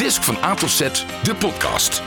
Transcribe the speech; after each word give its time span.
Disc 0.00 0.22
van 0.22 0.36
A 0.44 0.54
tot 0.54 0.70
Z, 0.70 0.80
de 1.22 1.34
podcast. 1.34 2.02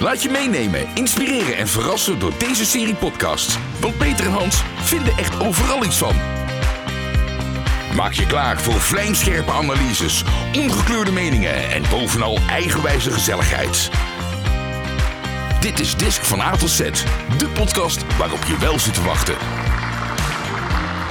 Laat 0.00 0.22
je 0.22 0.28
meenemen, 0.28 0.88
inspireren 0.94 1.56
en 1.56 1.68
verrassen 1.68 2.18
door 2.18 2.32
deze 2.38 2.64
serie 2.64 2.94
podcasts. 2.94 3.58
Want 3.80 3.98
Peter 3.98 4.26
en 4.26 4.32
Hans 4.32 4.62
vinden 4.76 5.16
echt 5.16 5.40
overal 5.40 5.84
iets 5.84 5.96
van. 5.96 6.14
Maak 7.94 8.12
je 8.12 8.26
klaar 8.26 8.60
voor 8.60 8.80
vlijmscherpe 8.80 9.52
analyses, 9.52 10.22
ongekleurde 10.56 11.12
meningen 11.12 11.70
en 11.70 11.82
bovenal 11.90 12.38
eigenwijze 12.50 13.10
gezelligheid. 13.10 13.90
Dit 15.60 15.80
is 15.80 15.96
Disc 15.96 16.22
van 16.22 16.40
A 16.40 16.56
tot 16.56 16.70
Z, 16.70 16.78
de 17.38 17.48
podcast 17.54 18.16
waarop 18.16 18.44
je 18.44 18.58
wel 18.58 18.78
zit 18.78 18.94
te 18.94 19.02
wachten. 19.02 19.34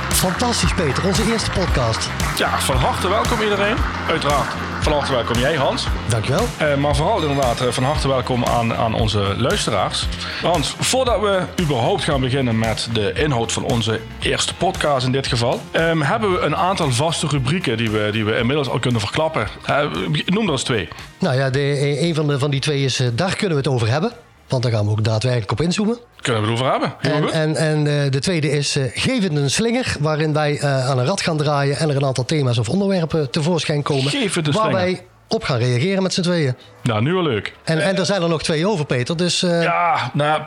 Fantastisch, 0.10 0.74
Peter. 0.74 1.05
Onze 1.05 1.32
eerste 1.32 1.52
podcast. 1.52 2.10
Ja, 2.38 2.60
van 2.60 2.76
harte 2.76 3.08
welkom 3.08 3.42
iedereen. 3.42 3.76
Uiteraard 4.08 4.66
van 4.88 4.96
harte 4.96 5.14
welkom 5.14 5.38
jij, 5.38 5.56
Hans. 5.56 5.88
Dankjewel. 6.10 6.46
Uh, 6.62 6.76
maar 6.76 6.95
vooral 6.95 7.22
inderdaad 7.22 7.62
uh, 7.62 7.68
van 7.68 7.84
harte 7.84 8.08
welkom 8.08 8.45
aan, 8.45 8.73
aan 8.73 8.94
onze 8.94 9.34
luisteraars. 9.38 10.08
Hans, 10.41 10.76
voordat 10.80 11.22
we 11.22 11.41
überhaupt 11.62 12.04
gaan 12.04 12.22
beginnen 12.22 12.59
met 12.59 12.90
de 12.94 13.14
inhoud 13.14 13.52
van 13.52 13.64
onze 13.64 14.00
eerste 14.20 14.55
podcast 14.55 15.05
in 15.05 15.12
dit 15.12 15.28
geval, 15.28 15.62
um, 15.73 16.02
hebben 16.02 16.31
we 16.31 16.40
een 16.40 16.55
aantal 16.55 16.92
vaste 16.92 17.28
rubrieken 17.28 17.78
die 17.78 17.92
we, 17.92 18.09
die 18.12 18.26
we 18.26 18.38
inmiddels 18.38 18.70
al 18.70 18.80
kunnen 18.80 19.02
verklappen. 19.02 19.48
Uh, 19.70 19.84
noem 20.26 20.45
er 20.45 20.52
eens 20.52 20.64
twee. 20.64 20.88
Nou 21.20 21.36
ja, 21.36 21.50
de, 21.50 22.00
een 22.02 22.16
van, 22.16 22.28
de, 22.28 22.40
van 22.40 22.52
die 22.52 22.59
twee 22.59 22.84
is, 22.84 23.02
daar 23.14 23.36
kunnen 23.36 23.58
we 23.58 23.64
het 23.64 23.73
over 23.73 23.88
hebben. 23.88 24.12
Want 24.48 24.64
daar 24.64 24.72
gaan 24.72 24.86
we 24.86 24.92
ook 24.92 25.04
daadwerkelijk 25.04 25.52
op 25.52 25.62
inzoomen. 25.62 25.98
Kunnen 26.22 26.42
we 26.42 26.48
het 26.48 26.60
over 26.60 26.72
hebben. 26.72 26.96
En, 27.02 27.32
en, 27.32 27.56
en 27.56 27.86
uh, 27.86 28.12
de 28.12 28.20
tweede 28.20 28.52
is 28.52 28.78
uh, 28.78 28.84
Geef 28.94 29.23
het 29.23 29.36
een 29.36 29.50
slinger. 29.50 29.96
Waarin 30.00 30.34
wij 30.34 30.54
uh, 30.54 30.90
aan 30.90 31.00
een 31.00 31.06
rad 31.06 31.22
gaan 31.22 31.38
draaien. 31.38 31.78
En 31.78 31.90
er 31.90 31.96
een 31.96 32.06
aantal 32.06 32.26
thema's 32.26 32.58
of 32.58 32.70
onderwerpen 32.70 33.32
tevoorschijn 33.32 33.82
komen. 33.82 34.12
Geef 34.12 34.36
het 34.36 34.48
een 34.48 34.54
waar 34.54 34.64
slinger. 34.64 34.82
wij 34.82 35.06
op 35.28 35.44
gaan 35.44 35.58
reageren 35.58 36.04
met 36.04 36.14
z'n 36.14 36.22
tweeën. 36.22 36.56
Nou, 36.84 37.02
nu 37.02 37.16
al 37.16 37.23
leuk. 37.23 37.54
En, 37.64 37.80
en 37.80 37.98
er 37.98 38.06
zijn 38.06 38.22
er 38.22 38.30
nog 38.30 38.44
twee 38.44 38.67
over, 38.67 38.86
Peter. 38.86 39.17
Dus, 39.17 39.39
Ja, 39.39 40.12
nou, 40.14 40.42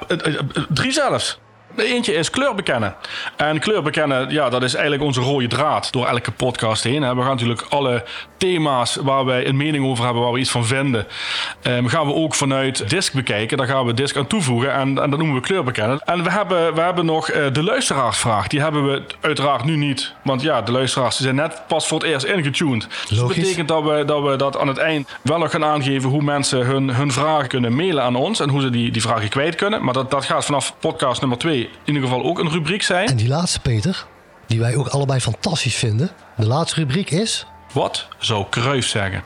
drie 0.69 0.93
zelfs. 0.93 1.39
Eentje 1.77 2.15
is 2.15 2.31
kleur 2.31 2.55
bekennen. 2.55 2.95
En 3.37 3.59
kleur 3.59 3.83
bekennen, 3.83 4.31
ja, 4.31 4.49
dat 4.49 4.63
is 4.63 4.75
eigenlijk 4.75 5.05
onze 5.05 5.21
rode 5.21 5.47
draad 5.47 5.93
door 5.93 6.07
elke 6.07 6.31
podcast 6.31 6.85
heen. 6.85 7.01
We 7.01 7.07
gaan 7.07 7.31
natuurlijk 7.31 7.67
alle 7.69 8.05
thema's 8.37 8.97
waar 8.97 9.25
wij 9.25 9.47
een 9.47 9.57
mening 9.57 9.87
over 9.87 10.05
hebben, 10.05 10.23
waar 10.23 10.33
we 10.33 10.39
iets 10.39 10.51
van 10.51 10.67
vinden, 10.67 11.07
um, 11.63 11.89
gaan 11.89 12.07
we 12.07 12.15
ook 12.15 12.35
vanuit 12.35 12.91
disc 12.91 13.13
bekijken. 13.13 13.57
Daar 13.57 13.67
gaan 13.67 13.87
we 13.87 13.95
disc 13.95 14.17
aan 14.17 14.27
toevoegen 14.27 14.73
en, 14.73 15.03
en 15.03 15.11
dat 15.11 15.19
noemen 15.19 15.35
we 15.35 15.41
kleur 15.41 15.65
bekennen. 15.65 16.01
En 16.05 16.23
we 16.23 16.31
hebben, 16.31 16.75
we 16.75 16.81
hebben 16.81 17.07
nog 17.07 17.31
uh, 17.31 17.53
de 17.53 17.63
luisteraarsvraag. 17.63 18.49
Die 18.49 18.61
hebben 18.61 18.93
we 18.93 19.03
uiteraard 19.21 19.65
nu 19.65 19.77
niet. 19.77 20.15
Want 20.25 20.43
ja, 20.43 20.63
de 20.63 20.73
luisteraars 20.73 21.21
zijn 21.21 21.35
net 21.35 21.63
pas 21.69 21.87
voor 21.87 21.99
het 21.99 22.09
eerst 22.09 22.27
ingetuned. 22.27 22.89
Dus 23.09 23.19
dat 23.19 23.29
betekent 23.29 23.69
dat 23.69 23.83
we, 23.83 24.05
dat 24.05 24.23
we 24.23 24.37
dat 24.37 24.59
aan 24.59 24.69
het 24.69 24.79
eind 24.79 25.09
wel 25.23 25.39
nog 25.39 25.51
gaan 25.51 25.65
aangeven 25.65 26.11
hoe 26.11 26.23
mensen 26.23 26.67
hun, 26.67 26.95
hun 26.95 27.13
vragen 27.13 27.49
kunnen 27.49 27.77
mailen 27.77 28.03
aan 28.03 28.17
ons. 28.17 28.41
En 28.41 28.49
hoe 28.49 28.61
ze 28.61 28.71
die, 28.71 28.91
die 28.91 29.03
vragen 29.03 29.29
kwijt 29.29 29.55
kunnen. 29.55 29.85
Maar 29.85 29.95
dat, 29.95 30.11
dat 30.11 30.25
gaat 30.25 30.45
vanaf 30.45 30.75
podcast 30.79 31.21
nummer 31.21 31.39
2 31.39 31.60
in 31.61 31.95
ieder 31.95 32.03
geval 32.03 32.25
ook 32.25 32.39
een 32.39 32.51
rubriek 32.51 32.83
zijn. 32.83 33.09
En 33.09 33.17
die 33.17 33.29
laatste, 33.29 33.61
Peter, 33.61 34.07
die 34.47 34.61
wij 34.61 34.77
ook 34.77 34.87
allebei 34.87 35.21
fantastisch 35.21 35.77
vinden. 35.77 36.11
De 36.37 36.47
laatste 36.47 36.81
rubriek 36.81 37.11
is... 37.11 37.47
Wat 37.73 38.09
zou 38.19 38.47
Cruijff 38.51 38.89
zeggen? 38.89 39.23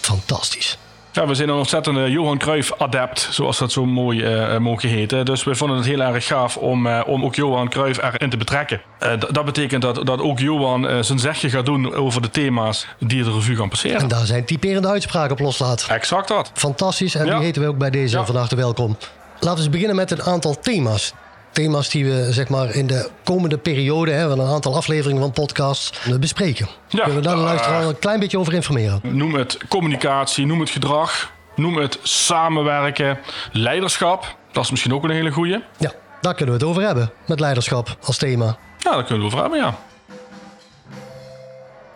Fantastisch. 0.00 0.78
Ja, 1.12 1.26
we 1.26 1.34
zijn 1.34 1.48
een 1.48 1.54
ontzettende 1.54 2.10
Johan 2.10 2.38
Cruijff 2.38 2.72
adept, 2.78 3.28
zoals 3.30 3.58
dat 3.58 3.72
zo 3.72 3.86
mooi 3.86 4.20
uh, 4.20 4.58
mogen 4.58 4.88
heten. 4.88 5.24
Dus 5.24 5.44
we 5.44 5.54
vonden 5.54 5.76
het 5.76 5.86
heel 5.86 6.00
erg 6.00 6.26
gaaf 6.26 6.56
om, 6.56 6.86
uh, 6.86 7.02
om 7.06 7.24
ook 7.24 7.34
Johan 7.34 7.68
Cruijff 7.68 8.02
erin 8.02 8.30
te 8.30 8.36
betrekken. 8.36 8.80
Uh, 9.02 9.12
dat 9.30 9.44
betekent 9.44 9.82
dat, 9.82 10.06
dat 10.06 10.20
ook 10.20 10.38
Johan 10.38 11.04
zijn 11.04 11.18
zegje 11.18 11.50
gaat 11.50 11.66
doen 11.66 11.94
over 11.94 12.22
de 12.22 12.30
thema's 12.30 12.86
die 12.98 13.24
de 13.24 13.32
revue 13.32 13.56
gaan 13.56 13.68
passeren. 13.68 14.00
En 14.00 14.08
daar 14.08 14.26
zijn 14.26 14.44
typerende 14.44 14.88
uitspraken 14.88 15.32
op 15.32 15.38
loslaat. 15.38 15.86
Exact 15.88 16.28
dat. 16.28 16.50
Fantastisch 16.54 17.14
en 17.14 17.26
ja. 17.26 17.34
die 17.34 17.44
heten 17.44 17.62
we 17.62 17.68
ook 17.68 17.78
bij 17.78 17.90
deze 17.90 18.16
ja. 18.16 18.24
van 18.24 18.36
harte 18.36 18.56
welkom. 18.56 18.96
Laten 19.32 19.50
we 19.50 19.56
eens 19.56 19.70
beginnen 19.70 19.96
met 19.96 20.10
een 20.10 20.22
aantal 20.22 20.60
thema's 20.60 21.12
thema's 21.56 21.88
die 21.88 22.04
we 22.04 22.32
zeg 22.32 22.48
maar, 22.48 22.74
in 22.74 22.86
de 22.86 23.10
komende 23.24 23.58
periode, 23.58 24.10
hè, 24.10 24.30
een 24.30 24.40
aantal 24.40 24.76
afleveringen 24.76 25.22
van 25.22 25.30
podcasts, 25.32 26.00
bespreken. 26.20 26.68
Ja, 26.88 26.98
Kunnen 27.04 27.16
we 27.22 27.28
daar 27.28 27.36
de 27.36 27.42
luisteraar 27.42 27.84
een 27.84 27.98
klein 27.98 28.20
beetje 28.20 28.38
over 28.38 28.52
informeren? 28.54 29.00
Noem 29.02 29.34
het 29.34 29.58
communicatie, 29.68 30.46
noem 30.46 30.60
het 30.60 30.70
gedrag, 30.70 31.32
noem 31.54 31.76
het 31.76 31.98
samenwerken, 32.02 33.18
leiderschap. 33.52 34.36
Dat 34.52 34.64
is 34.64 34.70
misschien 34.70 34.94
ook 34.94 35.04
een 35.04 35.10
hele 35.10 35.30
goeie. 35.30 35.62
Ja, 35.78 35.92
daar 36.20 36.34
kunnen 36.34 36.54
we 36.54 36.60
het 36.60 36.70
over 36.70 36.82
hebben, 36.82 37.10
met 37.26 37.40
leiderschap 37.40 37.96
als 38.04 38.16
thema. 38.16 38.56
Ja, 38.78 38.92
daar 38.92 39.04
kunnen 39.04 39.18
we 39.18 39.24
het 39.24 39.24
over 39.24 39.40
hebben, 39.40 39.58
ja. 39.58 39.74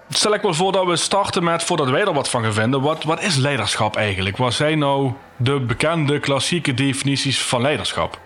Stel 0.09 0.35
ik 0.35 0.43
wel 0.43 0.55
voor 0.55 0.73
dat 0.73 0.87
we 0.87 0.97
starten 0.97 1.45
met, 1.45 1.63
voordat 1.63 1.89
wij 1.89 2.01
er 2.01 2.13
wat 2.13 2.29
van 2.29 2.43
gaan 2.43 2.53
vinden, 2.53 2.81
wat, 2.81 3.05
wat 3.05 3.23
is 3.23 3.37
leiderschap 3.37 3.97
eigenlijk? 3.97 4.37
Wat 4.37 4.53
zijn 4.53 4.79
nou 4.79 5.13
de 5.37 5.61
bekende 5.61 6.21
klassieke 6.21 6.75
definities 6.75 7.43
van 7.43 7.61
leiderschap? 7.61 8.19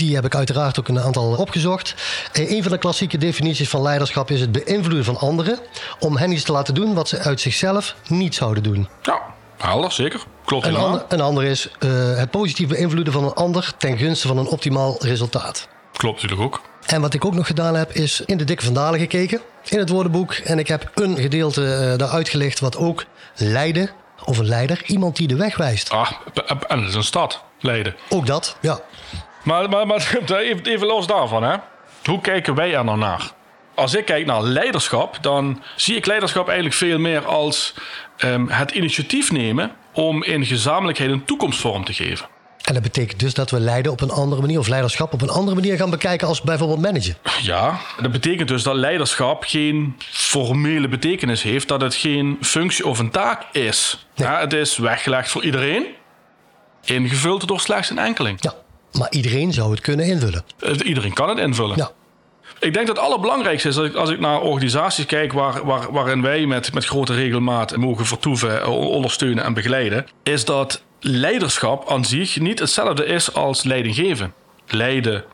Die 0.00 0.14
heb 0.14 0.24
ik 0.24 0.34
uiteraard 0.34 0.78
ook 0.78 0.88
een 0.88 1.00
aantal 1.00 1.34
opgezocht. 1.36 1.94
Een 2.32 2.62
van 2.62 2.72
de 2.72 2.78
klassieke 2.78 3.18
definities 3.18 3.68
van 3.68 3.82
leiderschap 3.82 4.30
is 4.30 4.40
het 4.40 4.52
beïnvloeden 4.52 5.04
van 5.04 5.18
anderen 5.18 5.58
om 5.98 6.16
hen 6.16 6.32
iets 6.32 6.42
te 6.42 6.52
laten 6.52 6.74
doen 6.74 6.94
wat 6.94 7.08
ze 7.08 7.18
uit 7.18 7.40
zichzelf 7.40 7.94
niet 8.08 8.34
zouden 8.34 8.62
doen. 8.62 8.88
Ja, 9.02 9.20
helder, 9.56 9.92
zeker. 9.92 10.20
Klopt 10.44 10.66
een 10.66 10.76
ander, 10.76 11.04
een 11.08 11.20
ander 11.20 11.44
is 11.44 11.68
uh, 11.80 12.16
het 12.16 12.30
positief 12.30 12.68
beïnvloeden 12.68 13.12
van 13.12 13.24
een 13.24 13.34
ander 13.34 13.72
ten 13.78 13.98
gunste 13.98 14.28
van 14.28 14.38
een 14.38 14.46
optimaal 14.46 14.96
resultaat. 14.98 15.68
Klopt 15.92 16.22
natuurlijk 16.22 16.42
ook. 16.42 16.60
En 16.86 17.00
wat 17.00 17.14
ik 17.14 17.24
ook 17.24 17.34
nog 17.34 17.46
gedaan 17.46 17.74
heb, 17.74 17.92
is 17.92 18.22
in 18.26 18.36
de 18.36 18.44
Dikke 18.44 18.64
Vandalen 18.64 19.00
gekeken. 19.00 19.40
In 19.68 19.78
het 19.78 19.88
woordenboek. 19.88 20.32
En 20.32 20.58
ik 20.58 20.68
heb 20.68 20.90
een 20.94 21.16
gedeelte 21.16 21.60
uh, 21.60 21.98
daar 21.98 22.08
uitgelicht 22.08 22.60
wat 22.60 22.76
ook 22.76 23.04
Leiden, 23.36 23.90
of 24.24 24.38
een 24.38 24.48
leider, 24.48 24.82
iemand 24.86 25.16
die 25.16 25.28
de 25.28 25.36
weg 25.36 25.56
wijst. 25.56 25.90
Ah, 25.90 26.10
en 26.68 26.80
dat 26.80 26.88
is 26.88 26.94
een 26.94 27.04
stad, 27.04 27.42
Leiden. 27.60 27.94
Ook 28.08 28.26
dat, 28.26 28.56
ja. 28.60 28.80
Maar, 29.42 29.68
maar, 29.68 29.86
maar 29.86 30.18
even, 30.26 30.64
even 30.64 30.86
los 30.86 31.06
daarvan, 31.06 31.42
hè. 31.42 31.56
Hoe 32.04 32.20
kijken 32.20 32.54
wij 32.54 32.74
er 32.74 32.84
nou 32.84 32.98
naar? 32.98 33.30
Als 33.74 33.94
ik 33.94 34.04
kijk 34.04 34.26
naar 34.26 34.42
leiderschap, 34.42 35.18
dan 35.20 35.62
zie 35.76 35.96
ik 35.96 36.06
leiderschap 36.06 36.46
eigenlijk 36.46 36.76
veel 36.76 36.98
meer 36.98 37.26
als 37.26 37.74
um, 38.24 38.48
het 38.48 38.70
initiatief 38.70 39.32
nemen 39.32 39.72
om 39.92 40.24
in 40.24 40.46
gezamenlijkheid 40.46 41.10
een 41.10 41.24
toekomstvorm 41.24 41.84
te 41.84 41.92
geven. 41.92 42.26
En 42.64 42.74
dat 42.74 42.82
betekent 42.82 43.20
dus 43.20 43.34
dat 43.34 43.50
we 43.50 43.60
leiden 43.60 43.92
op 43.92 44.00
een 44.00 44.10
andere 44.10 44.40
manier, 44.40 44.58
of 44.58 44.68
leiderschap 44.68 45.12
op 45.12 45.22
een 45.22 45.30
andere 45.30 45.54
manier 45.54 45.76
gaan 45.76 45.90
bekijken 45.90 46.28
als 46.28 46.42
bijvoorbeeld 46.42 46.80
managen. 46.80 47.16
Ja, 47.42 47.80
dat 48.00 48.12
betekent 48.12 48.48
dus 48.48 48.62
dat 48.62 48.74
leiderschap 48.74 49.44
geen 49.44 49.96
formele 50.10 50.88
betekenis 50.88 51.42
heeft, 51.42 51.68
dat 51.68 51.80
het 51.80 51.94
geen 51.94 52.38
functie 52.40 52.86
of 52.86 52.98
een 52.98 53.10
taak 53.10 53.44
is. 53.52 54.06
Nee. 54.14 54.28
Ja, 54.28 54.40
het 54.40 54.52
is 54.52 54.76
weggelegd 54.76 55.30
voor 55.30 55.44
iedereen, 55.44 55.86
ingevuld 56.84 57.48
door 57.48 57.60
slechts 57.60 57.90
een 57.90 57.98
enkeling. 57.98 58.42
Ja, 58.42 58.54
maar 58.92 59.10
iedereen 59.10 59.52
zou 59.52 59.70
het 59.70 59.80
kunnen 59.80 60.06
invullen. 60.06 60.44
Iedereen 60.84 61.12
kan 61.12 61.28
het 61.28 61.38
invullen. 61.38 61.76
Ja. 61.76 61.90
Ik 62.60 62.74
denk 62.74 62.86
dat 62.86 62.96
het 62.96 63.04
allerbelangrijkste 63.04 63.68
is 63.68 63.76
als 63.76 63.86
ik, 63.86 63.94
als 63.94 64.10
ik 64.10 64.20
naar 64.20 64.40
organisaties 64.40 65.06
kijk 65.06 65.32
waar, 65.32 65.64
waar, 65.64 65.92
waarin 65.92 66.22
wij 66.22 66.46
met, 66.46 66.74
met 66.74 66.84
grote 66.84 67.14
regelmaat 67.14 67.76
mogen 67.76 68.06
vertoeven, 68.06 68.68
ondersteunen 68.68 69.44
en 69.44 69.54
begeleiden, 69.54 70.06
is 70.22 70.44
dat 70.44 70.82
leiderschap 71.00 71.90
aan 71.90 72.04
zich 72.04 72.40
niet 72.40 72.58
hetzelfde 72.58 73.04
is 73.04 73.34
als 73.34 73.62
leidinggeven. 73.62 74.34
Leiden 74.66 75.24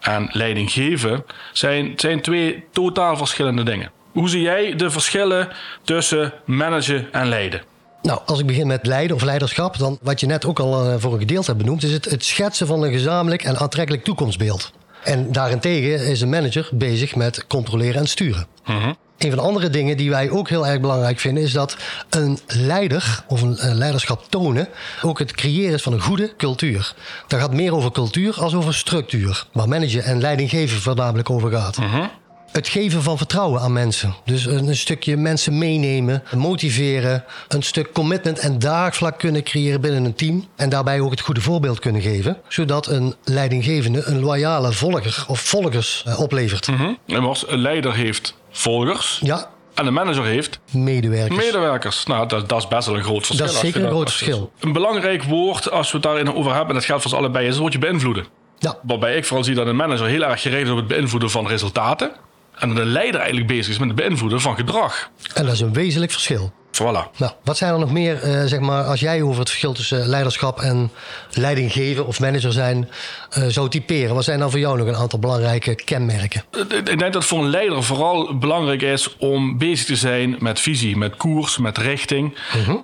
en 0.00 0.28
leidinggeven 0.32 1.24
zijn, 1.52 1.92
zijn 1.96 2.20
twee 2.20 2.64
totaal 2.72 3.16
verschillende 3.16 3.62
dingen. 3.62 3.90
Hoe 4.12 4.28
zie 4.28 4.42
jij 4.42 4.76
de 4.76 4.90
verschillen 4.90 5.48
tussen 5.82 6.32
managen 6.44 7.12
en 7.12 7.28
leiden? 7.28 7.62
Nou, 8.04 8.20
als 8.26 8.38
ik 8.38 8.46
begin 8.46 8.66
met 8.66 8.86
leiden 8.86 9.16
of 9.16 9.22
leiderschap, 9.22 9.78
dan 9.78 9.98
wat 10.02 10.20
je 10.20 10.26
net 10.26 10.44
ook 10.44 10.58
al 10.58 10.86
uh, 10.86 10.94
voor 10.98 11.12
een 11.12 11.18
gedeelte 11.18 11.46
hebt 11.46 11.62
benoemd, 11.62 11.82
is 11.82 11.92
het, 11.92 12.04
het 12.04 12.24
schetsen 12.24 12.66
van 12.66 12.82
een 12.82 12.92
gezamenlijk 12.92 13.42
en 13.42 13.56
aantrekkelijk 13.56 14.04
toekomstbeeld. 14.04 14.72
En 15.04 15.32
daarentegen 15.32 16.06
is 16.06 16.20
een 16.20 16.28
manager 16.28 16.68
bezig 16.72 17.16
met 17.16 17.46
controleren 17.46 18.00
en 18.00 18.08
sturen. 18.08 18.46
Mhm. 18.64 18.92
Een 19.18 19.28
van 19.30 19.38
de 19.38 19.44
andere 19.44 19.70
dingen 19.70 19.96
die 19.96 20.10
wij 20.10 20.30
ook 20.30 20.48
heel 20.48 20.66
erg 20.66 20.80
belangrijk 20.80 21.18
vinden, 21.18 21.42
is 21.42 21.52
dat 21.52 21.76
een 22.10 22.38
leider 22.46 23.24
of 23.28 23.42
een, 23.42 23.68
een 23.68 23.76
leiderschap 23.76 24.26
tonen 24.28 24.68
ook 25.02 25.18
het 25.18 25.32
creëren 25.32 25.74
is 25.74 25.82
van 25.82 25.92
een 25.92 26.00
goede 26.00 26.32
cultuur. 26.36 26.94
Dat 27.26 27.40
gaat 27.40 27.52
meer 27.52 27.74
over 27.74 27.90
cultuur 27.90 28.40
als 28.40 28.54
over 28.54 28.74
structuur, 28.74 29.46
waar 29.52 29.68
managen 29.68 30.04
en 30.04 30.20
leidinggeven 30.20 30.80
voornamelijk 30.80 31.30
over 31.30 31.50
gaat. 31.50 31.78
Mhm. 31.78 32.06
Het 32.54 32.68
geven 32.68 33.02
van 33.02 33.16
vertrouwen 33.16 33.60
aan 33.60 33.72
mensen. 33.72 34.14
Dus 34.24 34.46
een, 34.46 34.68
een 34.68 34.76
stukje 34.76 35.16
mensen 35.16 35.58
meenemen, 35.58 36.22
motiveren, 36.36 37.24
een 37.48 37.62
stuk 37.62 37.92
commitment 37.92 38.38
en 38.38 38.58
daagvlak 38.58 39.18
kunnen 39.18 39.42
creëren 39.42 39.80
binnen 39.80 40.04
een 40.04 40.14
team. 40.14 40.44
En 40.56 40.68
daarbij 40.68 41.00
ook 41.00 41.10
het 41.10 41.20
goede 41.20 41.40
voorbeeld 41.40 41.78
kunnen 41.78 42.02
geven, 42.02 42.36
zodat 42.48 42.86
een 42.86 43.14
leidinggevende 43.24 44.02
een 44.04 44.20
loyale 44.20 44.72
volger 44.72 45.24
of 45.28 45.40
volgers 45.40 46.04
uh, 46.08 46.20
oplevert. 46.20 46.68
Mm 46.68 46.76
-hmm. 46.76 46.98
En 47.06 47.34
een 47.46 47.58
leider 47.58 47.94
heeft 47.94 48.36
volgers. 48.50 49.20
Ja. 49.22 49.50
En 49.74 49.86
een 49.86 49.92
manager 49.92 50.24
heeft 50.24 50.58
medewerkers. 50.70 51.44
Medewerkers. 51.44 52.04
Nou, 52.04 52.28
dat, 52.28 52.48
dat 52.48 52.58
is 52.58 52.68
best 52.68 52.86
wel 52.86 52.96
een 52.96 53.04
groot 53.04 53.26
verschil. 53.26 53.46
Dat 53.46 53.54
is 53.54 53.60
zeker 53.60 53.82
een 53.82 53.90
groot 53.90 54.10
verschil. 54.10 54.52
Een 54.60 54.72
belangrijk 54.72 55.22
woord, 55.22 55.70
als 55.70 55.90
we 55.90 55.96
het 55.96 56.06
daarin 56.06 56.34
over 56.34 56.50
hebben, 56.50 56.68
en 56.68 56.74
dat 56.74 56.84
geldt 56.84 57.02
voor 57.02 57.10
ons 57.10 57.20
allebei, 57.20 57.44
is 57.44 57.50
het 57.50 57.60
woordje 57.60 57.78
beïnvloeden. 57.78 58.26
Ja. 58.58 58.78
Waarbij 58.82 59.16
ik 59.16 59.24
vooral 59.24 59.44
zie 59.44 59.54
dat 59.54 59.66
een 59.66 59.76
manager 59.76 60.06
heel 60.06 60.22
erg 60.22 60.42
gereden 60.42 60.64
is 60.64 60.70
op 60.70 60.76
het 60.76 60.86
beïnvloeden 60.86 61.30
van 61.30 61.46
resultaten. 61.46 62.12
En 62.58 62.68
dat 62.68 62.76
de 62.76 62.84
leider 62.84 63.16
eigenlijk 63.20 63.48
bezig 63.48 63.72
is 63.72 63.78
met 63.78 63.88
het 63.88 63.96
beïnvloeden 63.96 64.40
van 64.40 64.56
gedrag. 64.56 65.10
En 65.34 65.44
dat 65.44 65.54
is 65.54 65.60
een 65.60 65.72
wezenlijk 65.72 66.12
verschil. 66.12 66.52
Voilà. 66.74 67.16
Nou, 67.16 67.32
wat 67.44 67.56
zijn 67.56 67.72
er 67.72 67.78
nog 67.78 67.92
meer, 67.92 68.22
eh, 68.22 68.44
zeg 68.44 68.60
maar, 68.60 68.84
als 68.84 69.00
jij 69.00 69.22
over 69.22 69.38
het 69.38 69.48
verschil 69.48 69.72
tussen 69.72 70.06
leiderschap 70.06 70.60
en 70.60 70.90
leidinggeven 71.30 72.06
of 72.06 72.20
manager 72.20 72.52
zijn 72.52 72.90
eh, 73.30 73.44
zou 73.46 73.68
typeren? 73.68 74.14
Wat 74.14 74.24
zijn 74.24 74.38
dan 74.38 74.50
voor 74.50 74.58
jou 74.58 74.78
nog 74.78 74.86
een 74.86 74.96
aantal 74.96 75.18
belangrijke 75.18 75.74
kenmerken? 75.74 76.44
Ik 76.68 76.98
denk 76.98 77.12
dat 77.12 77.24
voor 77.24 77.38
een 77.38 77.50
leider 77.50 77.82
vooral 77.82 78.38
belangrijk 78.38 78.82
is 78.82 79.16
om 79.16 79.58
bezig 79.58 79.86
te 79.86 79.96
zijn 79.96 80.36
met 80.38 80.60
visie, 80.60 80.96
met 80.96 81.16
koers, 81.16 81.58
met 81.58 81.78
richting. 81.78 82.36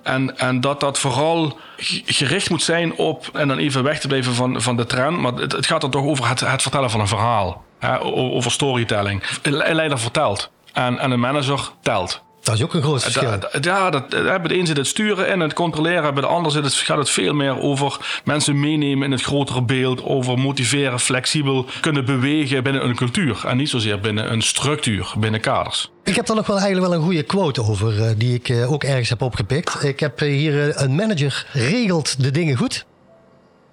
en, 0.03 0.37
en 0.37 0.61
dat 0.61 0.79
dat 0.79 0.99
vooral 0.99 1.57
gericht 2.05 2.49
moet 2.49 2.63
zijn 2.63 2.95
op, 2.95 3.29
en 3.33 3.47
dan 3.47 3.57
even 3.57 3.83
weg 3.83 3.99
te 3.99 4.07
blijven 4.07 4.33
van, 4.33 4.61
van 4.61 4.77
de 4.77 4.85
trend, 4.85 5.17
maar 5.17 5.33
het, 5.33 5.51
het 5.51 5.65
gaat 5.65 5.81
dan 5.81 5.91
toch 5.91 6.05
over 6.05 6.27
het, 6.29 6.39
het 6.39 6.61
vertellen 6.61 6.89
van 6.89 6.99
een 6.99 7.07
verhaal. 7.07 7.63
Over 8.01 8.51
storytelling. 8.51 9.23
Een 9.41 9.53
leider 9.75 9.99
vertelt 9.99 10.49
en, 10.73 10.97
en 10.99 11.11
een 11.11 11.19
manager 11.19 11.69
telt. 11.81 12.21
Dat 12.41 12.55
is 12.55 12.63
ook 12.63 12.73
een 12.73 12.81
groot 12.81 13.03
verschil. 13.03 13.39
Da- 13.39 13.49
Ja, 13.61 13.89
dat, 13.89 14.13
eh, 14.13 14.23
bij 14.23 14.39
de 14.39 14.57
een 14.57 14.65
zit 14.65 14.77
het 14.77 14.87
sturen 14.87 15.27
en 15.27 15.39
het 15.39 15.53
controleren. 15.53 16.13
Bij 16.13 16.21
de 16.21 16.27
ander 16.29 16.51
zit 16.51 16.63
het, 16.63 16.73
gaat 16.73 16.97
het 16.97 17.09
veel 17.09 17.33
meer 17.33 17.59
over 17.59 17.97
mensen 18.23 18.59
meenemen 18.59 19.05
in 19.05 19.11
het 19.11 19.21
grotere 19.21 19.61
beeld. 19.61 20.03
Over 20.03 20.39
motiveren, 20.39 20.99
flexibel 20.99 21.65
kunnen 21.81 22.05
bewegen 22.05 22.63
binnen 22.63 22.85
een 22.85 22.95
cultuur. 22.95 23.41
En 23.45 23.57
niet 23.57 23.69
zozeer 23.69 23.99
binnen 23.99 24.31
een 24.31 24.41
structuur, 24.41 25.13
binnen 25.17 25.39
kaders. 25.41 25.91
Ik 26.03 26.15
heb 26.15 26.25
daar 26.25 26.35
nog 26.35 26.47
wel 26.47 26.57
eigenlijk 26.59 26.87
wel 26.87 26.97
een 26.97 27.03
goede 27.05 27.23
quote 27.23 27.63
over, 27.63 28.03
eh, 28.03 28.11
die 28.17 28.33
ik 28.33 28.49
eh, 28.49 28.71
ook 28.71 28.83
ergens 28.83 29.09
heb 29.09 29.21
opgepikt. 29.21 29.83
Ik 29.83 29.99
heb 29.99 30.19
hier 30.19 30.81
een 30.81 30.95
manager 30.95 31.45
regelt 31.51 32.23
de 32.23 32.31
dingen 32.31 32.57
goed. 32.57 32.85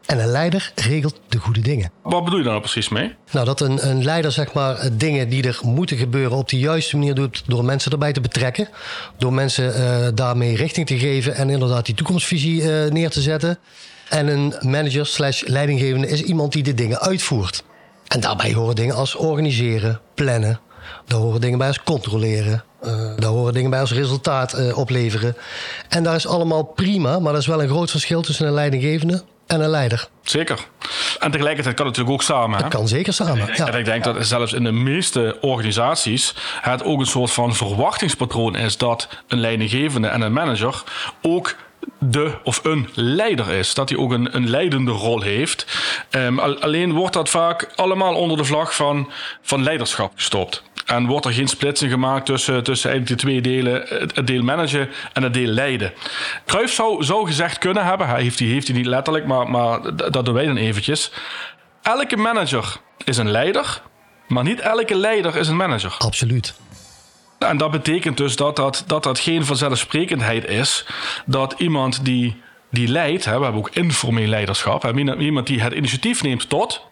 En 0.09 0.19
een 0.19 0.31
leider 0.31 0.73
regelt 0.75 1.21
de 1.29 1.39
goede 1.39 1.61
dingen. 1.61 1.91
Wat 2.03 2.25
bedoel 2.25 2.39
je 2.39 2.45
daar 2.45 2.53
nou 2.53 2.65
precies 2.65 2.89
mee? 2.89 3.15
Nou, 3.31 3.47
dat 3.47 3.61
een, 3.61 3.89
een 3.89 4.05
leider 4.05 4.33
zeg 4.33 4.53
maar 4.53 4.89
dingen 4.93 5.29
die 5.29 5.47
er 5.47 5.61
moeten 5.63 5.97
gebeuren 5.97 6.37
op 6.37 6.49
de 6.49 6.59
juiste 6.59 6.97
manier 6.97 7.15
doet 7.15 7.43
door 7.47 7.65
mensen 7.65 7.93
erbij 7.93 8.13
te 8.13 8.21
betrekken. 8.21 8.69
Door 9.19 9.33
mensen 9.33 9.75
eh, 9.75 10.09
daarmee 10.15 10.57
richting 10.57 10.87
te 10.87 10.99
geven 10.99 11.35
en 11.35 11.51
inderdaad 11.51 11.87
die 11.87 11.95
toekomstvisie 11.95 12.73
eh, 12.73 12.91
neer 12.91 13.11
te 13.11 13.21
zetten. 13.21 13.59
En 14.09 14.27
een 14.27 14.55
manager 14.61 15.07
slash 15.07 15.43
leidinggevende 15.47 16.09
is 16.09 16.23
iemand 16.23 16.53
die 16.53 16.63
de 16.63 16.75
dingen 16.75 17.01
uitvoert. 17.01 17.65
En 18.07 18.21
daarbij 18.21 18.53
horen 18.53 18.75
dingen 18.75 18.95
als 18.95 19.15
organiseren, 19.15 20.01
plannen. 20.15 20.61
Daar 21.07 21.19
horen 21.19 21.41
dingen 21.41 21.59
bij 21.59 21.69
als 21.69 21.83
controleren. 21.83 22.65
eh, 22.81 23.17
daar 23.17 23.31
horen 23.31 23.53
dingen 23.53 23.71
bij 23.71 23.81
als 23.81 23.93
resultaat 23.93 24.75
opleveren. 24.75 25.37
En 25.89 26.03
daar 26.03 26.15
is 26.15 26.27
allemaal 26.27 26.63
prima, 26.63 27.19
maar 27.19 27.33
er 27.33 27.39
is 27.39 27.47
wel 27.47 27.63
een 27.63 27.69
groot 27.69 27.91
verschil 27.91 28.23
tussen 28.23 28.47
een 28.47 28.53
leidinggevende 28.53 29.25
en 29.49 29.61
een 29.61 29.69
leider. 29.69 30.09
Zeker. 30.23 30.59
En 31.19 31.31
tegelijkertijd 31.31 31.77
kan 31.77 31.87
het 31.87 31.97
natuurlijk 31.97 32.23
ook 32.23 32.37
samen. 32.37 32.63
Hè? 32.63 32.69
Kan 32.69 32.89
zeker 32.89 33.13
samen. 33.13 33.51
Ja. 33.57 33.67
En 33.73 33.79
ik 33.79 33.85
denk 33.85 34.05
dat 34.05 34.27
zelfs 34.27 34.53
in 34.53 34.65
de 34.65 34.73
meeste 34.73 35.37
organisaties 35.41 36.35
het 36.61 36.85
ook 36.85 37.01
een 37.01 37.07
soort 37.07 37.31
van 37.31 37.55
verwachtingspatroon 37.55 38.57
is 38.57 38.77
dat 38.77 39.09
een 39.29 39.41
leidinggevende 39.41 40.09
en 40.09 40.21
een 40.21 40.33
manager 40.33 40.83
ook 41.23 41.55
de 41.99 42.33
of 42.45 42.65
een 42.65 42.89
leider 42.95 43.51
is. 43.51 43.75
Dat 43.75 43.89
hij 43.89 43.99
ook 43.99 44.13
een, 44.13 44.37
een 44.37 44.51
leidende 44.51 44.91
rol 44.91 45.21
heeft. 45.23 45.67
Ehm, 46.11 46.39
al- 46.39 46.59
alleen 46.61 46.93
wordt 46.93 47.15
dat 47.15 47.29
vaak 47.29 47.69
allemaal 47.77 48.15
onder 48.15 48.37
de 48.37 48.45
vlag 48.45 48.75
van, 48.75 49.11
van 49.43 49.63
leiderschap 49.63 50.13
gestopt. 50.15 50.63
En 50.89 51.07
wordt 51.07 51.27
er 51.27 51.33
geen 51.33 51.49
splitsing 51.49 51.91
gemaakt 51.91 52.27
tussen, 52.27 52.65
tussen 52.65 52.91
eigenlijk 52.91 53.21
de 53.21 53.27
twee 53.27 53.41
delen, 53.41 53.87
het 54.15 54.27
deel 54.27 54.43
managen 54.43 54.89
en 55.13 55.23
het 55.23 55.35
deel 55.35 55.47
leiden. 55.47 55.93
Cruijff 56.47 56.73
zou, 56.73 57.05
zou 57.05 57.27
gezegd 57.27 57.59
kunnen 57.59 57.85
hebben, 57.85 58.09
hij 58.09 58.23
heeft 58.23 58.39
hij 58.39 58.49
heeft 58.49 58.69
hij 58.69 58.77
niet 58.77 58.87
letterlijk, 58.87 59.27
maar, 59.27 59.51
maar 59.51 59.97
dat 59.97 60.25
doen 60.25 60.35
wij 60.35 60.47
dan 60.47 60.57
eventjes. 60.57 61.13
Elke 61.83 62.17
manager 62.17 62.77
is 63.05 63.17
een 63.17 63.31
leider, 63.31 63.83
maar 64.29 64.45
niet 64.45 64.61
elke 64.61 64.95
leider 64.95 65.37
is 65.37 65.49
een 65.49 65.57
manager. 65.57 65.95
Absoluut. 65.99 66.55
En 67.39 67.57
dat 67.57 67.71
betekent 67.71 68.17
dus 68.17 68.37
dat 68.37 68.57
dat, 68.57 68.85
dat, 68.87 69.03
dat 69.03 69.19
geen 69.19 69.45
vanzelfsprekendheid 69.45 70.49
is 70.49 70.87
dat 71.27 71.55
iemand 71.59 72.05
die, 72.05 72.43
die 72.71 72.89
leidt, 72.89 73.25
hè, 73.25 73.37
we 73.37 73.43
hebben 73.43 73.61
ook 73.61 73.71
informeel 73.71 74.29
leiderschap, 74.29 74.83
hè, 74.83 75.17
iemand 75.19 75.47
die 75.47 75.61
het 75.61 75.73
initiatief 75.73 76.23
neemt 76.23 76.49
tot, 76.49 76.88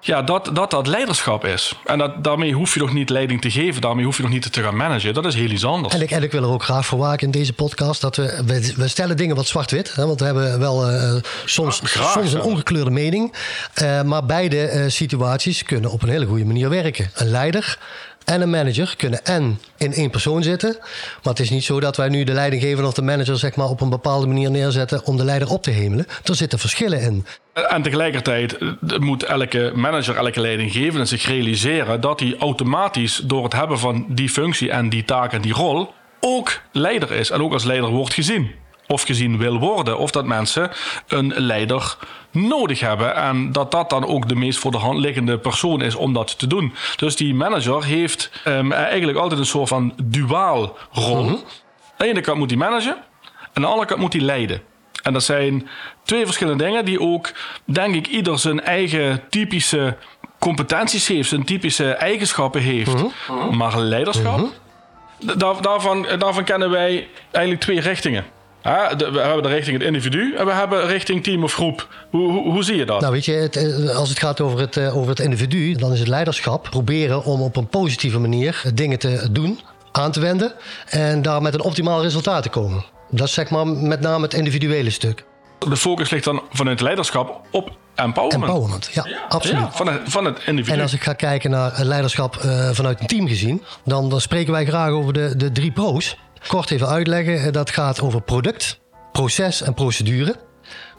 ja, 0.00 0.22
dat, 0.22 0.50
dat 0.52 0.70
dat 0.70 0.86
leiderschap 0.86 1.44
is. 1.44 1.74
En 1.84 1.98
dat, 1.98 2.24
daarmee 2.24 2.52
hoef 2.52 2.74
je 2.74 2.80
nog 2.80 2.92
niet 2.92 3.10
leiding 3.10 3.40
te 3.40 3.50
geven, 3.50 3.80
daarmee 3.80 4.04
hoef 4.04 4.16
je 4.16 4.22
nog 4.22 4.32
niet 4.32 4.52
te 4.52 4.62
gaan 4.62 4.76
managen. 4.76 5.14
Dat 5.14 5.26
is 5.26 5.34
heel 5.34 5.50
iets 5.50 5.64
anders. 5.64 5.94
En 5.94 6.02
ik, 6.02 6.10
en 6.10 6.22
ik 6.22 6.32
wil 6.32 6.42
er 6.42 6.48
ook 6.48 6.62
graag 6.62 6.86
voor 6.86 6.98
waken 6.98 7.26
in 7.26 7.30
deze 7.30 7.52
podcast 7.52 8.00
dat 8.00 8.16
we, 8.16 8.42
we, 8.46 8.74
we 8.76 8.88
stellen 8.88 9.16
dingen 9.16 9.36
wat 9.36 9.46
zwart-wit. 9.46 9.94
Want 9.94 10.20
we 10.20 10.26
hebben 10.26 10.58
wel 10.58 10.88
eh, 10.88 11.14
soms, 11.44 11.80
Graag, 11.84 12.12
soms 12.12 12.32
een 12.32 12.42
ongekleurde 12.42 12.90
mening. 12.90 13.34
Eh, 13.74 14.02
maar 14.02 14.24
beide 14.24 14.66
eh, 14.66 14.84
situaties 14.88 15.62
kunnen 15.62 15.90
op 15.90 16.02
een 16.02 16.08
hele 16.08 16.26
goede 16.26 16.44
manier 16.44 16.68
werken. 16.68 17.10
Een 17.14 17.30
leider 17.30 17.78
en 18.24 18.40
een 18.40 18.50
manager 18.50 18.94
kunnen 18.96 19.24
en 19.24 19.60
in 19.76 19.92
één 19.92 20.10
persoon 20.10 20.42
zitten. 20.42 20.76
Maar 21.22 21.32
het 21.32 21.40
is 21.40 21.50
niet 21.50 21.64
zo 21.64 21.80
dat 21.80 21.96
wij 21.96 22.08
nu 22.08 22.24
de 22.24 22.32
leidinggever 22.32 22.86
of 22.86 22.94
de 22.94 23.02
manager 23.02 23.38
zeg 23.38 23.56
maar, 23.56 23.68
op 23.68 23.80
een 23.80 23.90
bepaalde 23.90 24.26
manier 24.26 24.50
neerzetten 24.50 25.04
om 25.04 25.16
de 25.16 25.24
leider 25.24 25.50
op 25.50 25.62
te 25.62 25.70
hemelen. 25.70 26.06
Er 26.24 26.34
zitten 26.34 26.58
verschillen 26.58 27.00
in. 27.00 27.26
En 27.52 27.82
tegelijkertijd 27.82 28.58
eh, 28.58 28.98
moet 28.98 29.22
elke 29.22 29.72
manager, 29.74 30.16
elke 30.16 30.40
leidinggevende 30.40 31.04
zich 31.04 31.26
realiseren 31.26 32.00
dat 32.00 32.20
hij 32.20 32.36
automatisch 32.38 33.20
door 33.24 33.44
het 33.44 33.52
hebben 33.52 33.78
van 33.78 34.06
die 34.08 34.28
functie 34.28 34.70
en 34.70 34.88
die 34.88 35.04
taak 35.04 35.32
en 35.32 35.40
die 35.40 35.52
rol 35.52 35.92
ook 36.20 36.60
leider 36.72 37.12
is 37.12 37.30
en 37.30 37.42
ook 37.42 37.52
als 37.52 37.64
leider 37.64 37.90
wordt 37.90 38.14
gezien. 38.14 38.50
Of 38.90 39.02
gezien 39.02 39.38
wil 39.38 39.58
worden, 39.58 39.98
of 39.98 40.10
dat 40.10 40.24
mensen 40.24 40.70
een 41.06 41.32
leider 41.36 41.96
nodig 42.30 42.80
hebben. 42.80 43.14
En 43.14 43.52
dat 43.52 43.70
dat 43.70 43.90
dan 43.90 44.06
ook 44.06 44.28
de 44.28 44.34
meest 44.34 44.58
voor 44.58 44.70
de 44.70 44.78
hand 44.78 44.98
liggende 44.98 45.38
persoon 45.38 45.82
is 45.82 45.94
om 45.94 46.12
dat 46.12 46.38
te 46.38 46.46
doen. 46.46 46.74
Dus 46.96 47.16
die 47.16 47.34
manager 47.34 47.84
heeft 47.84 48.30
ehm, 48.44 48.72
eigenlijk 48.72 49.18
altijd 49.18 49.40
een 49.40 49.46
soort 49.46 49.68
van 49.68 49.92
duaal 50.04 50.76
rol. 50.90 51.28
Aan 51.28 51.36
de 51.96 52.06
ene 52.06 52.20
kant 52.20 52.38
moet 52.38 52.50
hij 52.50 52.58
managen, 52.58 52.96
aan 53.52 53.62
de 53.62 53.68
andere 53.68 53.86
kant 53.86 54.00
moet 54.00 54.12
hij 54.12 54.22
leiden. 54.22 54.62
En 55.02 55.12
dat 55.12 55.22
zijn 55.22 55.68
twee 56.02 56.24
verschillende 56.24 56.64
dingen 56.64 56.84
die 56.84 57.00
ook, 57.00 57.32
denk 57.64 57.94
ik, 57.94 58.06
ieder 58.06 58.38
zijn 58.38 58.60
eigen 58.60 59.22
typische 59.28 59.96
competenties 60.38 61.08
heeft, 61.08 61.28
zijn 61.28 61.44
typische 61.44 61.92
eigenschappen 61.92 62.60
heeft. 62.60 63.04
Maar 63.50 63.78
leiderschap, 63.78 64.48
daar, 65.18 65.62
daarvan, 65.62 66.06
daarvan 66.18 66.44
kennen 66.44 66.70
wij 66.70 67.08
eigenlijk 67.30 67.62
twee 67.62 67.80
richtingen. 67.80 68.24
Ja, 68.62 68.94
de- 68.94 69.10
we 69.10 69.18
hebben 69.20 69.42
de 69.42 69.48
richting 69.48 69.76
het 69.78 69.86
individu 69.86 70.34
en 70.36 70.46
we 70.46 70.52
hebben 70.52 70.86
richting 70.86 71.22
team 71.24 71.44
of 71.44 71.52
groep. 71.52 71.88
Hoe, 72.10 72.30
hoe, 72.32 72.52
hoe 72.52 72.62
zie 72.64 72.76
je 72.76 72.84
dat? 72.86 73.00
Nou, 73.00 73.12
weet 73.12 73.24
je, 73.24 73.32
het, 73.32 73.56
eh, 73.56 73.96
als 73.96 74.08
het 74.08 74.18
gaat 74.18 74.40
over 74.40 74.58
het, 74.60 74.76
eh, 74.76 74.96
over 74.96 75.08
het 75.10 75.20
individu, 75.20 75.74
dan 75.74 75.92
is 75.92 75.98
het 75.98 76.08
leiderschap 76.08 76.62
proberen 76.70 77.24
om 77.24 77.40
op 77.42 77.56
een 77.56 77.66
positieve 77.68 78.18
manier 78.18 78.62
dingen 78.74 78.98
te 78.98 79.28
doen, 79.30 79.60
aan 79.92 80.12
te 80.12 80.20
wenden 80.20 80.52
en 80.88 81.22
daar 81.22 81.42
met 81.42 81.54
een 81.54 81.62
optimaal 81.62 82.02
resultaat 82.02 82.42
te 82.42 82.48
komen. 82.48 82.84
Dat 83.10 83.26
is 83.26 83.34
zeg 83.34 83.50
maar 83.50 83.66
met 83.66 84.00
name 84.00 84.22
het 84.24 84.34
individuele 84.34 84.90
stuk. 84.90 85.24
De 85.68 85.76
focus 85.76 86.10
ligt 86.10 86.24
dan 86.24 86.42
vanuit 86.52 86.80
leiderschap 86.80 87.40
op 87.50 87.70
empowerment. 87.94 88.42
Empowerment, 88.50 88.90
ja, 88.92 89.06
absoluut. 89.28 89.58
Ja, 89.60 89.70
van, 89.72 89.86
het, 89.86 90.00
van 90.04 90.24
het 90.24 90.38
individu. 90.46 90.76
En 90.76 90.82
als 90.82 90.92
ik 90.92 91.02
ga 91.02 91.12
kijken 91.12 91.50
naar 91.50 91.72
leiderschap 91.84 92.36
eh, 92.36 92.70
vanuit 92.72 93.00
een 93.00 93.06
team 93.06 93.28
gezien, 93.28 93.62
dan, 93.84 94.08
dan 94.10 94.20
spreken 94.20 94.52
wij 94.52 94.66
graag 94.66 94.90
over 94.90 95.12
de, 95.12 95.36
de 95.36 95.52
drie 95.52 95.70
pro's. 95.72 96.16
Kort 96.46 96.70
even 96.70 96.88
uitleggen, 96.88 97.44
eh, 97.44 97.52
dat 97.52 97.70
gaat 97.70 98.00
over 98.00 98.22
product, 98.22 98.80
proces 99.12 99.62
en 99.62 99.74
procedure. 99.74 100.36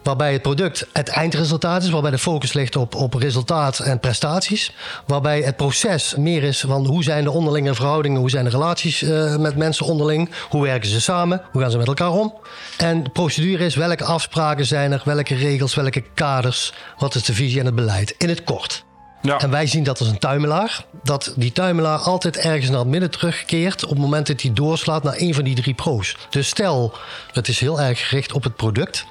Waarbij 0.02 0.32
het 0.32 0.42
product 0.42 0.86
het 0.92 1.08
eindresultaat 1.08 1.82
is, 1.82 1.90
waarbij 1.90 2.10
de 2.10 2.18
focus 2.18 2.52
ligt 2.52 2.76
op, 2.76 2.94
op 2.94 3.14
resultaat 3.14 3.78
en 3.78 4.00
prestaties. 4.00 4.74
Waarbij 5.06 5.40
het 5.40 5.56
proces 5.56 6.14
meer 6.16 6.42
is 6.42 6.60
van 6.60 6.86
hoe 6.86 7.02
zijn 7.02 7.24
de 7.24 7.30
onderlinge 7.30 7.74
verhoudingen, 7.74 8.20
hoe 8.20 8.30
zijn 8.30 8.44
de 8.44 8.50
relaties 8.50 9.02
eh, 9.02 9.36
met 9.36 9.56
mensen 9.56 9.86
onderling, 9.86 10.30
hoe 10.48 10.62
werken 10.62 10.88
ze 10.88 11.00
samen, 11.00 11.42
hoe 11.52 11.62
gaan 11.62 11.70
ze 11.70 11.78
met 11.78 11.86
elkaar 11.86 12.10
om. 12.10 12.34
En 12.78 13.02
de 13.02 13.10
procedure 13.10 13.64
is 13.64 13.74
welke 13.74 14.04
afspraken 14.04 14.66
zijn 14.66 14.92
er, 14.92 15.02
welke 15.04 15.34
regels, 15.34 15.74
welke 15.74 16.04
kaders, 16.14 16.72
wat 16.98 17.14
is 17.14 17.24
de 17.24 17.34
visie 17.34 17.60
en 17.60 17.66
het 17.66 17.74
beleid. 17.74 18.14
In 18.18 18.28
het 18.28 18.44
kort. 18.44 18.84
Ja. 19.22 19.38
En 19.38 19.50
wij 19.50 19.66
zien 19.66 19.84
dat 19.84 19.98
als 19.98 20.08
een 20.08 20.18
tuimelaar. 20.18 20.84
Dat 21.02 21.32
die 21.36 21.52
tuimelaar 21.52 21.98
altijd 21.98 22.36
ergens 22.36 22.70
naar 22.70 22.78
het 22.78 22.88
midden 22.88 23.10
terugkeert. 23.10 23.84
op 23.84 23.90
het 23.90 23.98
moment 23.98 24.26
dat 24.26 24.40
hij 24.40 24.52
doorslaat 24.52 25.02
naar 25.02 25.14
een 25.16 25.34
van 25.34 25.44
die 25.44 25.54
drie 25.54 25.74
pro's. 25.74 26.16
Dus 26.30 26.48
stel, 26.48 26.92
het 27.32 27.48
is 27.48 27.60
heel 27.60 27.80
erg 27.80 28.08
gericht 28.08 28.32
op 28.32 28.42
het 28.42 28.56
product. 28.56 29.06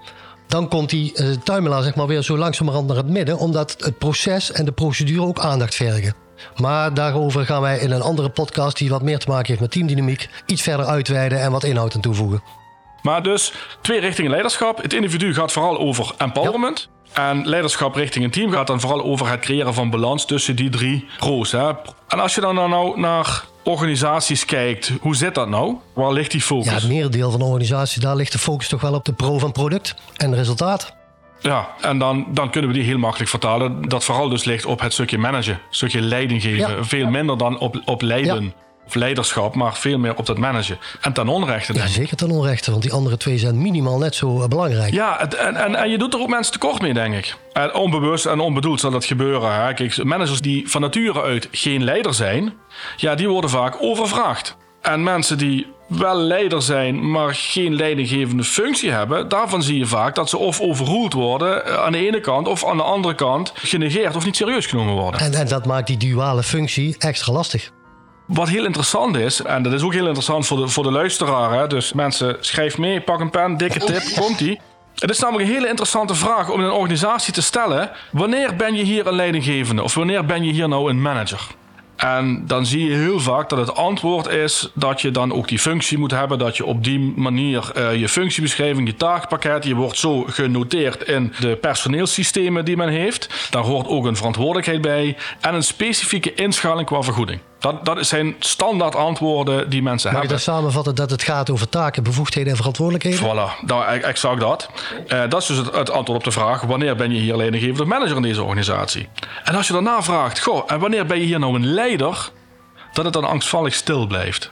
Dan 0.47 0.67
komt 0.67 0.89
die 0.89 1.13
eh, 1.13 1.27
tuimelaar 1.43 1.83
zeg 1.83 1.95
maar 1.95 2.07
weer 2.07 2.21
zo 2.21 2.37
langzamerhand 2.37 2.87
naar 2.87 2.97
het 2.97 3.09
midden. 3.09 3.37
Omdat 3.37 3.75
het 3.77 3.97
proces 3.97 4.51
en 4.51 4.65
de 4.65 4.71
procedure 4.71 5.25
ook 5.25 5.39
aandacht 5.39 5.75
vergen. 5.75 6.15
Maar 6.55 6.93
daarover 6.93 7.45
gaan 7.45 7.61
wij 7.61 7.79
in 7.79 7.91
een 7.91 8.01
andere 8.01 8.29
podcast. 8.29 8.77
die 8.77 8.89
wat 8.89 9.01
meer 9.01 9.19
te 9.19 9.29
maken 9.29 9.47
heeft 9.47 9.59
met 9.59 9.71
teamdynamiek. 9.71 10.29
iets 10.45 10.61
verder 10.61 10.85
uitweiden 10.85 11.39
en 11.41 11.51
wat 11.51 11.63
inhoud 11.63 11.95
aan 11.95 12.01
toevoegen. 12.01 12.60
Maar 13.01 13.23
dus 13.23 13.53
twee 13.81 13.99
richtingen 13.99 14.31
leiderschap. 14.31 14.81
Het 14.81 14.93
individu 14.93 15.33
gaat 15.33 15.51
vooral 15.51 15.79
over 15.79 16.13
empowerment. 16.17 16.89
En 17.13 17.47
leiderschap 17.47 17.95
richting 17.95 18.25
een 18.25 18.31
team 18.31 18.51
gaat 18.51 18.67
dan 18.67 18.79
vooral 18.79 19.03
over 19.03 19.29
het 19.29 19.39
creëren 19.39 19.73
van 19.73 19.89
balans 19.89 20.25
tussen 20.25 20.55
die 20.55 20.69
drie 20.69 21.07
roos. 21.19 21.51
Hè. 21.51 21.71
En 22.07 22.19
als 22.19 22.35
je 22.35 22.41
dan 22.41 22.55
nou 22.55 22.99
naar 22.99 23.43
organisaties 23.63 24.45
kijkt, 24.45 24.91
hoe 25.01 25.15
zit 25.15 25.35
dat 25.35 25.49
nou? 25.49 25.75
Waar 25.93 26.11
ligt 26.11 26.31
die 26.31 26.39
Ja, 26.39 26.45
focus? 26.45 26.73
het 26.73 26.87
merendeel 26.87 27.31
van 27.31 27.39
de 27.39 27.45
organisatie, 27.45 28.01
daar 28.01 28.15
ligt 28.15 28.31
de 28.31 28.37
focus 28.39 28.67
toch 28.67 28.81
wel 28.81 28.93
op 28.93 29.05
de 29.05 29.13
pro 29.13 29.39
van 29.39 29.51
product 29.51 29.95
en 30.15 30.35
resultaat. 30.35 30.93
Ja, 31.39 31.67
en 31.81 31.97
dan, 31.99 32.25
dan 32.29 32.49
kunnen 32.49 32.69
we 32.69 32.75
die 32.75 32.85
heel 32.85 32.97
makkelijk 32.97 33.29
vertalen. 33.29 33.81
Dat 33.89 34.03
vooral 34.03 34.29
dus 34.29 34.43
ligt 34.43 34.65
op 34.65 34.79
het 34.81 34.93
stukje 34.93 35.17
managen, 35.17 35.59
stukje 35.69 36.01
leiding 36.01 36.41
geven. 36.41 36.75
Ja. 36.75 36.83
Veel 36.83 37.07
minder 37.07 37.37
dan 37.37 37.59
op, 37.59 37.81
op 37.85 38.01
leiden. 38.01 38.53
Leiderschap, 38.95 39.55
maar 39.55 39.75
veel 39.75 39.97
meer 39.97 40.15
op 40.15 40.25
dat 40.25 40.37
managen. 40.37 40.77
En 41.01 41.13
ten 41.13 41.27
onrechte, 41.27 41.73
Ja, 41.73 41.87
zeker 41.87 42.17
ten 42.17 42.29
onrechte, 42.31 42.71
want 42.71 42.83
die 42.83 42.93
andere 42.93 43.17
twee 43.17 43.37
zijn 43.37 43.61
minimaal 43.61 43.97
net 43.97 44.15
zo 44.15 44.41
eh, 44.41 44.47
belangrijk. 44.47 44.93
Ja, 44.93 45.15
het- 45.19 45.35
en, 45.35 45.55
en, 45.55 45.75
en 45.75 45.89
je 45.89 45.97
doet 45.97 46.13
er 46.13 46.19
ook 46.19 46.29
mensen 46.29 46.51
tekort 46.53 46.81
mee, 46.81 46.93
denk 46.93 47.13
ik. 47.15 47.35
En 47.53 47.73
onbewust 47.73 48.25
en 48.25 48.39
onbedoeld 48.39 48.79
zal 48.79 48.91
dat 48.91 49.05
gebeuren. 49.05 49.53
Hè? 49.65 49.73
Kijk, 49.73 50.03
managers 50.03 50.41
die 50.41 50.69
van 50.69 50.81
nature 50.81 51.21
uit 51.21 51.47
geen 51.51 51.83
leider 51.83 52.13
zijn, 52.13 52.53
ja, 52.97 53.15
die 53.15 53.27
worden 53.29 53.49
vaak 53.49 53.75
overvraagd. 53.79 54.57
En 54.81 55.03
mensen 55.03 55.37
die 55.37 55.67
wel 55.87 56.15
leider 56.15 56.61
zijn, 56.61 57.11
maar 57.11 57.35
geen 57.35 57.75
leidinggevende 57.75 58.43
functie 58.43 58.91
hebben, 58.91 59.29
daarvan 59.29 59.63
zie 59.63 59.77
je 59.77 59.85
vaak 59.85 60.15
dat 60.15 60.29
ze 60.29 60.37
of 60.37 60.61
overroeld 60.61 61.13
worden 61.13 61.65
eh, 61.65 61.73
aan 61.83 61.91
de 61.91 62.05
ene 62.07 62.19
kant, 62.19 62.47
of 62.47 62.65
aan 62.65 62.77
de 62.77 62.83
andere 62.83 63.15
kant 63.15 63.51
genegeerd 63.55 64.15
of 64.15 64.25
niet 64.25 64.35
serieus 64.35 64.65
genomen 64.65 64.93
worden. 64.93 65.19
En, 65.21 65.33
en 65.33 65.47
dat 65.47 65.65
maakt 65.65 65.87
die 65.87 65.97
duale 65.97 66.43
functie 66.43 66.95
extra 66.99 67.33
lastig. 67.33 67.71
Wat 68.33 68.49
heel 68.49 68.65
interessant 68.65 69.15
is, 69.15 69.41
en 69.41 69.63
dat 69.63 69.73
is 69.73 69.81
ook 69.81 69.93
heel 69.93 70.05
interessant 70.05 70.47
voor 70.47 70.57
de, 70.57 70.67
voor 70.67 70.83
de 70.83 70.91
luisteraar. 70.91 71.59
Hè? 71.59 71.67
Dus 71.67 71.93
mensen, 71.93 72.37
schrijf 72.39 72.77
mee, 72.77 73.01
pak 73.01 73.19
een 73.19 73.29
pen, 73.29 73.57
dikke 73.57 73.79
tip, 73.79 74.03
komt-ie. 74.19 74.59
Het 74.95 75.09
is 75.09 75.19
namelijk 75.19 75.47
een 75.47 75.55
hele 75.55 75.67
interessante 75.67 76.15
vraag 76.15 76.49
om 76.49 76.59
in 76.59 76.65
een 76.65 76.71
organisatie 76.71 77.33
te 77.33 77.41
stellen: 77.41 77.91
wanneer 78.11 78.55
ben 78.55 78.75
je 78.75 78.83
hier 78.83 79.07
een 79.07 79.15
leidinggevende 79.15 79.83
of 79.83 79.93
wanneer 79.93 80.25
ben 80.25 80.43
je 80.43 80.51
hier 80.51 80.67
nou 80.67 80.89
een 80.89 81.01
manager? 81.01 81.47
En 81.95 82.43
dan 82.47 82.65
zie 82.65 82.85
je 82.85 82.95
heel 82.95 83.19
vaak 83.19 83.49
dat 83.49 83.59
het 83.59 83.75
antwoord 83.75 84.27
is 84.27 84.71
dat 84.73 85.01
je 85.01 85.11
dan 85.11 85.33
ook 85.33 85.47
die 85.47 85.59
functie 85.59 85.97
moet 85.97 86.11
hebben. 86.11 86.37
Dat 86.37 86.57
je 86.57 86.65
op 86.65 86.83
die 86.83 86.99
manier 86.99 87.71
eh, 87.75 87.95
je 87.95 88.09
functiebeschrijving, 88.09 88.87
je 88.87 88.95
taakpakket, 88.95 89.63
je 89.63 89.75
wordt 89.75 89.97
zo 89.97 90.25
genoteerd 90.27 91.03
in 91.03 91.33
de 91.39 91.55
personeelssystemen 91.55 92.65
die 92.65 92.77
men 92.77 92.89
heeft. 92.89 93.47
Daar 93.49 93.63
hoort 93.63 93.87
ook 93.87 94.05
een 94.05 94.15
verantwoordelijkheid 94.15 94.81
bij 94.81 95.17
en 95.41 95.53
een 95.53 95.63
specifieke 95.63 96.33
inschaling 96.33 96.87
qua 96.87 97.01
vergoeding. 97.01 97.39
Dat, 97.61 97.85
dat 97.85 98.05
zijn 98.05 98.35
standaard 98.39 98.95
antwoorden 98.95 99.69
die 99.69 99.81
mensen 99.81 100.11
Mag 100.11 100.21
je 100.21 100.27
hebben. 100.27 100.45
dat 100.45 100.55
samenvatten 100.55 100.95
dat 100.95 101.09
het 101.09 101.23
gaat 101.23 101.49
over 101.49 101.69
taken, 101.69 102.03
bevoegdheden 102.03 102.51
en 102.51 102.57
verantwoordelijkheden? 102.57 103.19
Voilà, 103.19 103.65
nou, 103.65 103.85
exact 103.85 104.39
dat. 104.39 104.69
Eh, 105.07 105.21
dat 105.29 105.41
is 105.41 105.47
dus 105.47 105.57
het, 105.57 105.75
het 105.75 105.91
antwoord 105.91 106.19
op 106.19 106.23
de 106.23 106.31
vraag: 106.31 106.61
wanneer 106.61 106.95
ben 106.95 107.11
je 107.11 107.19
hier 107.19 107.35
leidinggevende 107.35 107.81
of 107.81 107.87
manager 107.87 108.15
in 108.15 108.21
deze 108.21 108.43
organisatie? 108.43 109.09
En 109.43 109.55
als 109.55 109.67
je 109.67 109.73
daarna 109.73 110.03
vraagt: 110.03 110.39
goh, 110.39 110.63
en 110.67 110.79
wanneer 110.79 111.05
ben 111.05 111.17
je 111.17 111.25
hier 111.25 111.39
nou 111.39 111.55
een 111.55 111.65
leider? 111.65 112.29
Dat 112.93 113.05
het 113.05 113.13
dan 113.13 113.23
angstvallig 113.23 113.73
stil 113.73 114.07
blijft. 114.07 114.51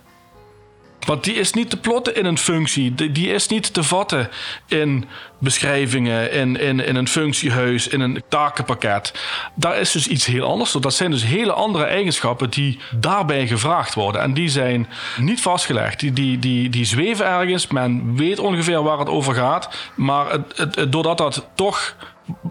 Want 1.06 1.24
die 1.24 1.34
is 1.34 1.54
niet 1.54 1.70
te 1.70 1.78
plotten 1.78 2.16
in 2.16 2.26
een 2.26 2.38
functie. 2.38 3.12
Die, 3.12 3.34
is 3.34 3.48
niet 3.48 3.74
te 3.74 3.84
vatten 3.84 4.30
in 4.68 5.06
beschrijvingen, 5.38 6.32
in, 6.32 6.60
in, 6.60 6.86
in 6.86 6.96
een 6.96 7.08
functiehuis, 7.08 7.88
in 7.88 8.00
een 8.02 8.24
takenpakket. 8.30 9.14
Daar 9.56 9.78
is 9.78 9.92
dus 9.92 10.08
iets 10.08 10.26
heel 10.26 10.46
anders. 10.46 10.72
Dat 10.72 10.94
zijn 10.94 11.12
dus 11.12 11.24
hele 11.24 11.54
andere 11.54 11.84
eigenschappen 11.84 12.50
die 12.50 12.80
daarbij 12.92 13.48
gevraagd 13.48 13.94
worden. 13.94 14.22
En 14.22 14.34
die 14.34 14.50
zijn 14.50 14.88
niet 15.18 15.42
vastgelegd. 15.42 16.00
Die, 16.00 16.40
die, 16.40 16.70
die, 16.70 16.86
zweven 16.86 17.26
ergens. 17.26 17.68
Men 17.68 18.16
weet 18.16 18.40
ongeveer 18.40 18.84
waar 18.84 19.00
het 19.00 19.10
over 19.10 19.34
gaat. 19.34 19.70
Maar 19.96 20.32
het, 20.32 20.58
het- 20.76 20.92
doordat 20.92 21.18
dat 21.18 21.48
toch 21.56 21.96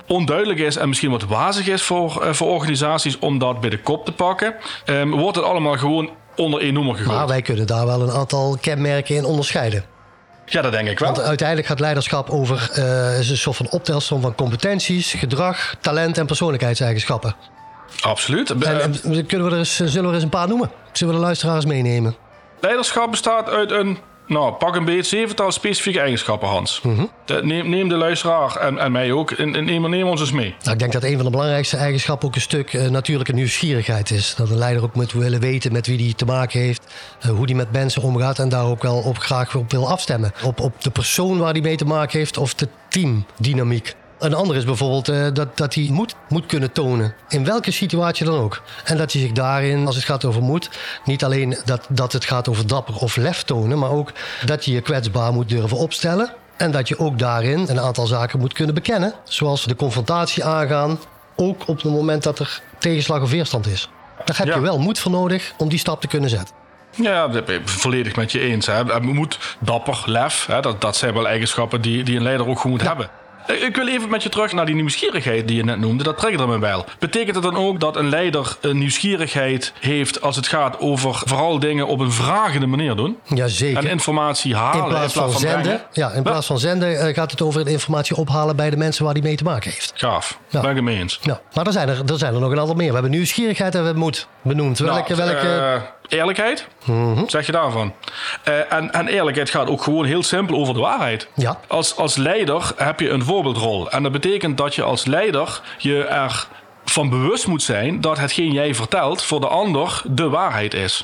onduidelijk 0.06 0.58
is 0.58 0.76
en 0.76 0.88
misschien 0.88 1.10
wat 1.10 1.22
wazig 1.24 1.66
is 1.66 1.82
voor, 1.82 2.22
eh, 2.22 2.32
voor 2.32 2.48
organisaties 2.48 3.18
om 3.18 3.38
dat 3.38 3.60
bij 3.60 3.70
de 3.70 3.78
kop 3.78 4.04
te 4.04 4.12
pakken, 4.12 4.54
ehm, 4.84 5.10
wordt 5.10 5.36
het 5.36 5.44
allemaal 5.44 5.76
gewoon 5.76 6.10
onder 6.38 6.60
één 6.60 6.74
noemer 6.74 6.94
gegooid. 6.94 7.16
Maar 7.16 7.26
wij 7.26 7.42
kunnen 7.42 7.66
daar 7.66 7.86
wel 7.86 8.00
een 8.02 8.10
aantal 8.10 8.58
kenmerken 8.60 9.16
in 9.16 9.24
onderscheiden. 9.24 9.84
Ja, 10.46 10.62
dat 10.62 10.72
denk 10.72 10.88
ik 10.88 10.98
wel. 10.98 11.12
Want 11.12 11.26
uiteindelijk 11.26 11.68
gaat 11.68 11.80
leiderschap 11.80 12.30
over 12.30 12.70
eh, 12.72 13.18
is 13.18 13.30
een 13.30 13.36
soort 13.36 13.56
van 13.56 13.70
optelsom 13.70 14.20
van 14.20 14.34
competenties, 14.34 15.12
gedrag, 15.12 15.74
talent 15.80 16.18
en 16.18 16.26
persoonlijkheidseigenschappen. 16.26 17.34
Absoluut. 18.00 18.50
En, 18.50 18.80
en 18.80 19.26
kunnen 19.26 19.46
we 19.46 19.52
er 19.52 19.58
eens, 19.58 19.76
zullen 19.76 20.02
we 20.02 20.08
er 20.08 20.14
eens 20.14 20.22
een 20.22 20.28
paar 20.28 20.48
noemen? 20.48 20.70
Zullen 20.92 21.14
we 21.14 21.20
de 21.20 21.26
luisteraars 21.26 21.64
meenemen? 21.64 22.16
leiderschap 22.60 23.10
bestaat 23.10 23.48
uit 23.48 23.70
een, 23.70 23.98
nou, 24.28 24.52
pak 24.52 24.76
een 24.76 24.84
beetje 24.84 25.02
zevental 25.02 25.52
specifieke 25.52 26.00
eigenschappen, 26.00 26.48
Hans. 26.48 26.82
De- 27.24 27.40
neem, 27.44 27.68
neem 27.68 27.88
de 27.88 27.94
luisteraar 27.94 28.56
en, 28.56 28.78
en 28.78 28.92
mij 28.92 29.12
ook, 29.12 29.30
en, 29.30 29.54
en 29.54 29.64
neem, 29.64 29.90
neem 29.90 30.06
ons 30.06 30.20
eens 30.20 30.32
mee. 30.32 30.54
Nou, 30.58 30.72
ik 30.72 30.78
denk 30.78 30.92
dat 30.92 31.02
een 31.04 31.14
van 31.16 31.24
de 31.24 31.30
belangrijkste 31.30 31.76
eigenschappen 31.76 32.28
ook 32.28 32.34
een 32.34 32.40
stuk 32.40 32.72
eh, 32.72 32.88
natuurlijke 32.88 33.32
nieuwsgierigheid 33.32 34.10
is. 34.10 34.34
Dat 34.36 34.50
een 34.50 34.56
leider 34.58 34.82
ook 34.82 34.94
moet 34.94 35.12
willen 35.12 35.40
weten 35.40 35.72
met 35.72 35.86
wie 35.86 35.98
hij 36.04 36.12
te 36.16 36.24
maken 36.24 36.60
heeft, 36.60 36.94
eh, 37.20 37.30
hoe 37.30 37.44
hij 37.44 37.54
met 37.54 37.72
mensen 37.72 38.02
omgaat 38.02 38.38
en 38.38 38.48
daar 38.48 38.64
ook 38.66 38.82
wel 38.82 38.96
op 38.96 39.18
graag 39.18 39.54
op 39.54 39.70
wil 39.70 39.88
afstemmen. 39.88 40.32
Op, 40.44 40.60
op 40.60 40.82
de 40.82 40.90
persoon 40.90 41.38
waar 41.38 41.52
hij 41.52 41.60
mee 41.60 41.76
te 41.76 41.84
maken 41.84 42.18
heeft 42.18 42.36
of 42.36 42.54
de 42.54 42.68
teamdynamiek. 42.88 43.94
Een 44.18 44.34
ander 44.34 44.56
is 44.56 44.64
bijvoorbeeld 44.64 45.08
eh, 45.08 45.26
dat, 45.32 45.56
dat 45.56 45.74
hij 45.74 45.88
moed 45.90 46.14
moet 46.28 46.46
kunnen 46.46 46.72
tonen. 46.72 47.14
In 47.28 47.44
welke 47.44 47.70
situatie 47.70 48.26
dan 48.26 48.38
ook. 48.38 48.62
En 48.84 48.96
dat 48.96 49.12
hij 49.12 49.20
zich 49.20 49.32
daarin, 49.32 49.86
als 49.86 49.96
het 49.96 50.04
gaat 50.04 50.24
over 50.24 50.42
moed, 50.42 50.70
niet 51.04 51.24
alleen 51.24 51.56
dat, 51.64 51.86
dat 51.88 52.12
het 52.12 52.24
gaat 52.24 52.48
over 52.48 52.66
dapper 52.66 52.96
of 52.96 53.16
lef 53.16 53.42
tonen, 53.42 53.78
maar 53.78 53.90
ook 53.90 54.12
dat 54.44 54.64
je 54.64 54.72
je 54.72 54.80
kwetsbaar 54.80 55.32
moet 55.32 55.48
durven 55.48 55.76
opstellen. 55.76 56.32
En 56.56 56.70
dat 56.70 56.88
je 56.88 56.98
ook 56.98 57.18
daarin 57.18 57.64
een 57.68 57.80
aantal 57.80 58.06
zaken 58.06 58.38
moet 58.38 58.52
kunnen 58.52 58.74
bekennen. 58.74 59.14
Zoals 59.24 59.64
de 59.64 59.76
confrontatie 59.76 60.44
aangaan, 60.44 60.98
ook 61.36 61.62
op 61.68 61.82
het 61.82 61.92
moment 61.92 62.22
dat 62.22 62.38
er 62.38 62.60
tegenslag 62.78 63.22
of 63.22 63.30
weerstand 63.30 63.66
is. 63.66 63.88
Daar 64.24 64.36
heb 64.36 64.46
Ja. 64.46 64.54
je 64.54 64.60
wel 64.60 64.78
moed 64.78 64.98
voor 64.98 65.10
nodig 65.10 65.52
om 65.58 65.68
die 65.68 65.78
stap 65.78 66.00
te 66.00 66.06
kunnen 66.06 66.30
zetten. 66.30 66.54
Ja, 66.96 67.28
dat 67.28 67.44
ben 67.44 67.54
ik 67.60 67.68
volledig 67.68 68.16
met 68.16 68.32
je 68.32 68.40
eens. 68.40 68.66
Hè. 68.66 68.74
Het 68.84 69.02
moet 69.02 69.38
dapper, 69.58 70.02
lef, 70.06 70.46
hè. 70.46 70.60
Dat, 70.60 70.80
dat 70.80 70.96
zijn 70.96 71.14
wel 71.14 71.28
eigenschappen 71.28 71.80
die, 71.80 72.02
die 72.04 72.16
een 72.16 72.22
leider 72.22 72.46
ook 72.48 72.56
gewoon 72.60 72.76
moet 72.76 72.86
hebben. 72.86 73.10
Eh, 73.48 73.62
Ik 73.62 73.76
wil 73.76 73.86
even 73.88 74.10
met 74.10 74.22
je 74.22 74.28
terug 74.28 74.52
naar 74.52 74.66
die 74.66 74.74
nieuwsgierigheid 74.74 75.48
die 75.48 75.56
je 75.56 75.64
net 75.64 75.78
noemde. 75.78 76.04
Dat 76.04 76.18
triggerde 76.18 76.46
me 76.46 76.58
wel. 76.58 76.84
Betekent 76.98 77.34
het 77.34 77.44
dan 77.44 77.56
ook 77.56 77.80
dat 77.80 77.96
een 77.96 78.08
leider 78.08 78.56
een 78.60 78.78
nieuwsgierigheid 78.78 79.72
heeft 79.80 80.20
als 80.22 80.36
het 80.36 80.46
gaat 80.46 80.78
over 80.80 81.22
vooral 81.24 81.58
dingen 81.58 81.86
op 81.86 82.00
een 82.00 82.12
vragende 82.12 82.66
manier 82.66 82.94
doen? 82.96 83.18
Jazeker. 83.34 83.78
En 83.84 83.90
informatie 83.90 84.56
halen 84.56 84.82
In 84.82 84.88
plaats 84.88 85.12
van 85.12 85.32
zenden, 85.32 85.60
brengen? 85.62 85.82
ja, 85.92 86.10
in 86.10 86.22
plaats 86.22 86.46
van 86.46 86.58
zenden 86.58 87.14
gaat 87.14 87.30
het 87.30 87.42
over 87.42 87.68
informatie 87.68 88.16
ophalen 88.16 88.56
bij 88.56 88.70
de 88.70 88.76
mensen 88.76 89.04
waar 89.04 89.14
die 89.14 89.22
mee 89.22 89.36
te 89.36 89.44
maken 89.44 89.70
heeft. 89.70 89.92
Gaaf, 89.94 90.38
Ja. 90.48 90.60
ben 90.60 90.70
ik 90.70 90.76
het 90.76 90.84
mee 90.84 90.98
eens. 90.98 91.18
Ja, 91.22 91.40
maar 91.54 91.66
er 91.66 91.72
zijn 91.72 91.88
er, 91.88 92.02
er 92.06 92.18
zijn 92.18 92.34
er 92.34 92.40
nog 92.40 92.50
een 92.50 92.60
aantal 92.60 92.74
meer. 92.74 92.86
We 92.88 92.92
hebben 92.92 93.10
nieuwsgierigheid 93.10 93.72
en 93.74 93.78
we 93.80 93.84
hebben 93.86 94.02
moed 94.04 94.26
benoemd. 94.42 94.78
Welke, 94.78 95.14
Nou, 95.16 95.30
welke, 95.30 95.48
eh, 95.48 95.80
eerlijkheid, 96.08 96.66
zeg 97.26 97.46
je 97.46 97.52
daarvan. 97.52 97.94
Eh, 98.42 98.72
en, 98.72 98.92
en 98.92 99.08
eerlijkheid 99.08 99.50
gaat 99.50 99.68
ook 99.68 99.82
gewoon 99.82 100.04
heel 100.04 100.22
simpel 100.22 100.56
over 100.56 100.74
de 100.74 100.80
waarheid. 100.80 101.28
Ja. 101.34 101.60
Als, 101.66 101.96
als 101.96 102.16
leider 102.16 102.72
heb 102.76 103.00
je 103.00 103.10
een 103.10 103.24
voorbeeldrol. 103.24 103.90
En 103.90 104.02
dat 104.02 104.12
betekent 104.12 104.56
dat 104.56 104.74
je 104.74 104.82
als 104.82 105.04
leider 105.04 105.60
je 105.78 106.04
er 106.04 106.46
van 106.84 107.08
bewust 107.08 107.46
moet 107.46 107.62
zijn 107.62 108.00
dat 108.00 108.18
hetgeen 108.18 108.52
jij 108.52 108.74
vertelt 108.74 109.22
voor 109.22 109.40
de 109.40 109.48
ander 109.48 110.02
de 110.04 110.28
waarheid 110.28 110.74
is. 110.74 111.02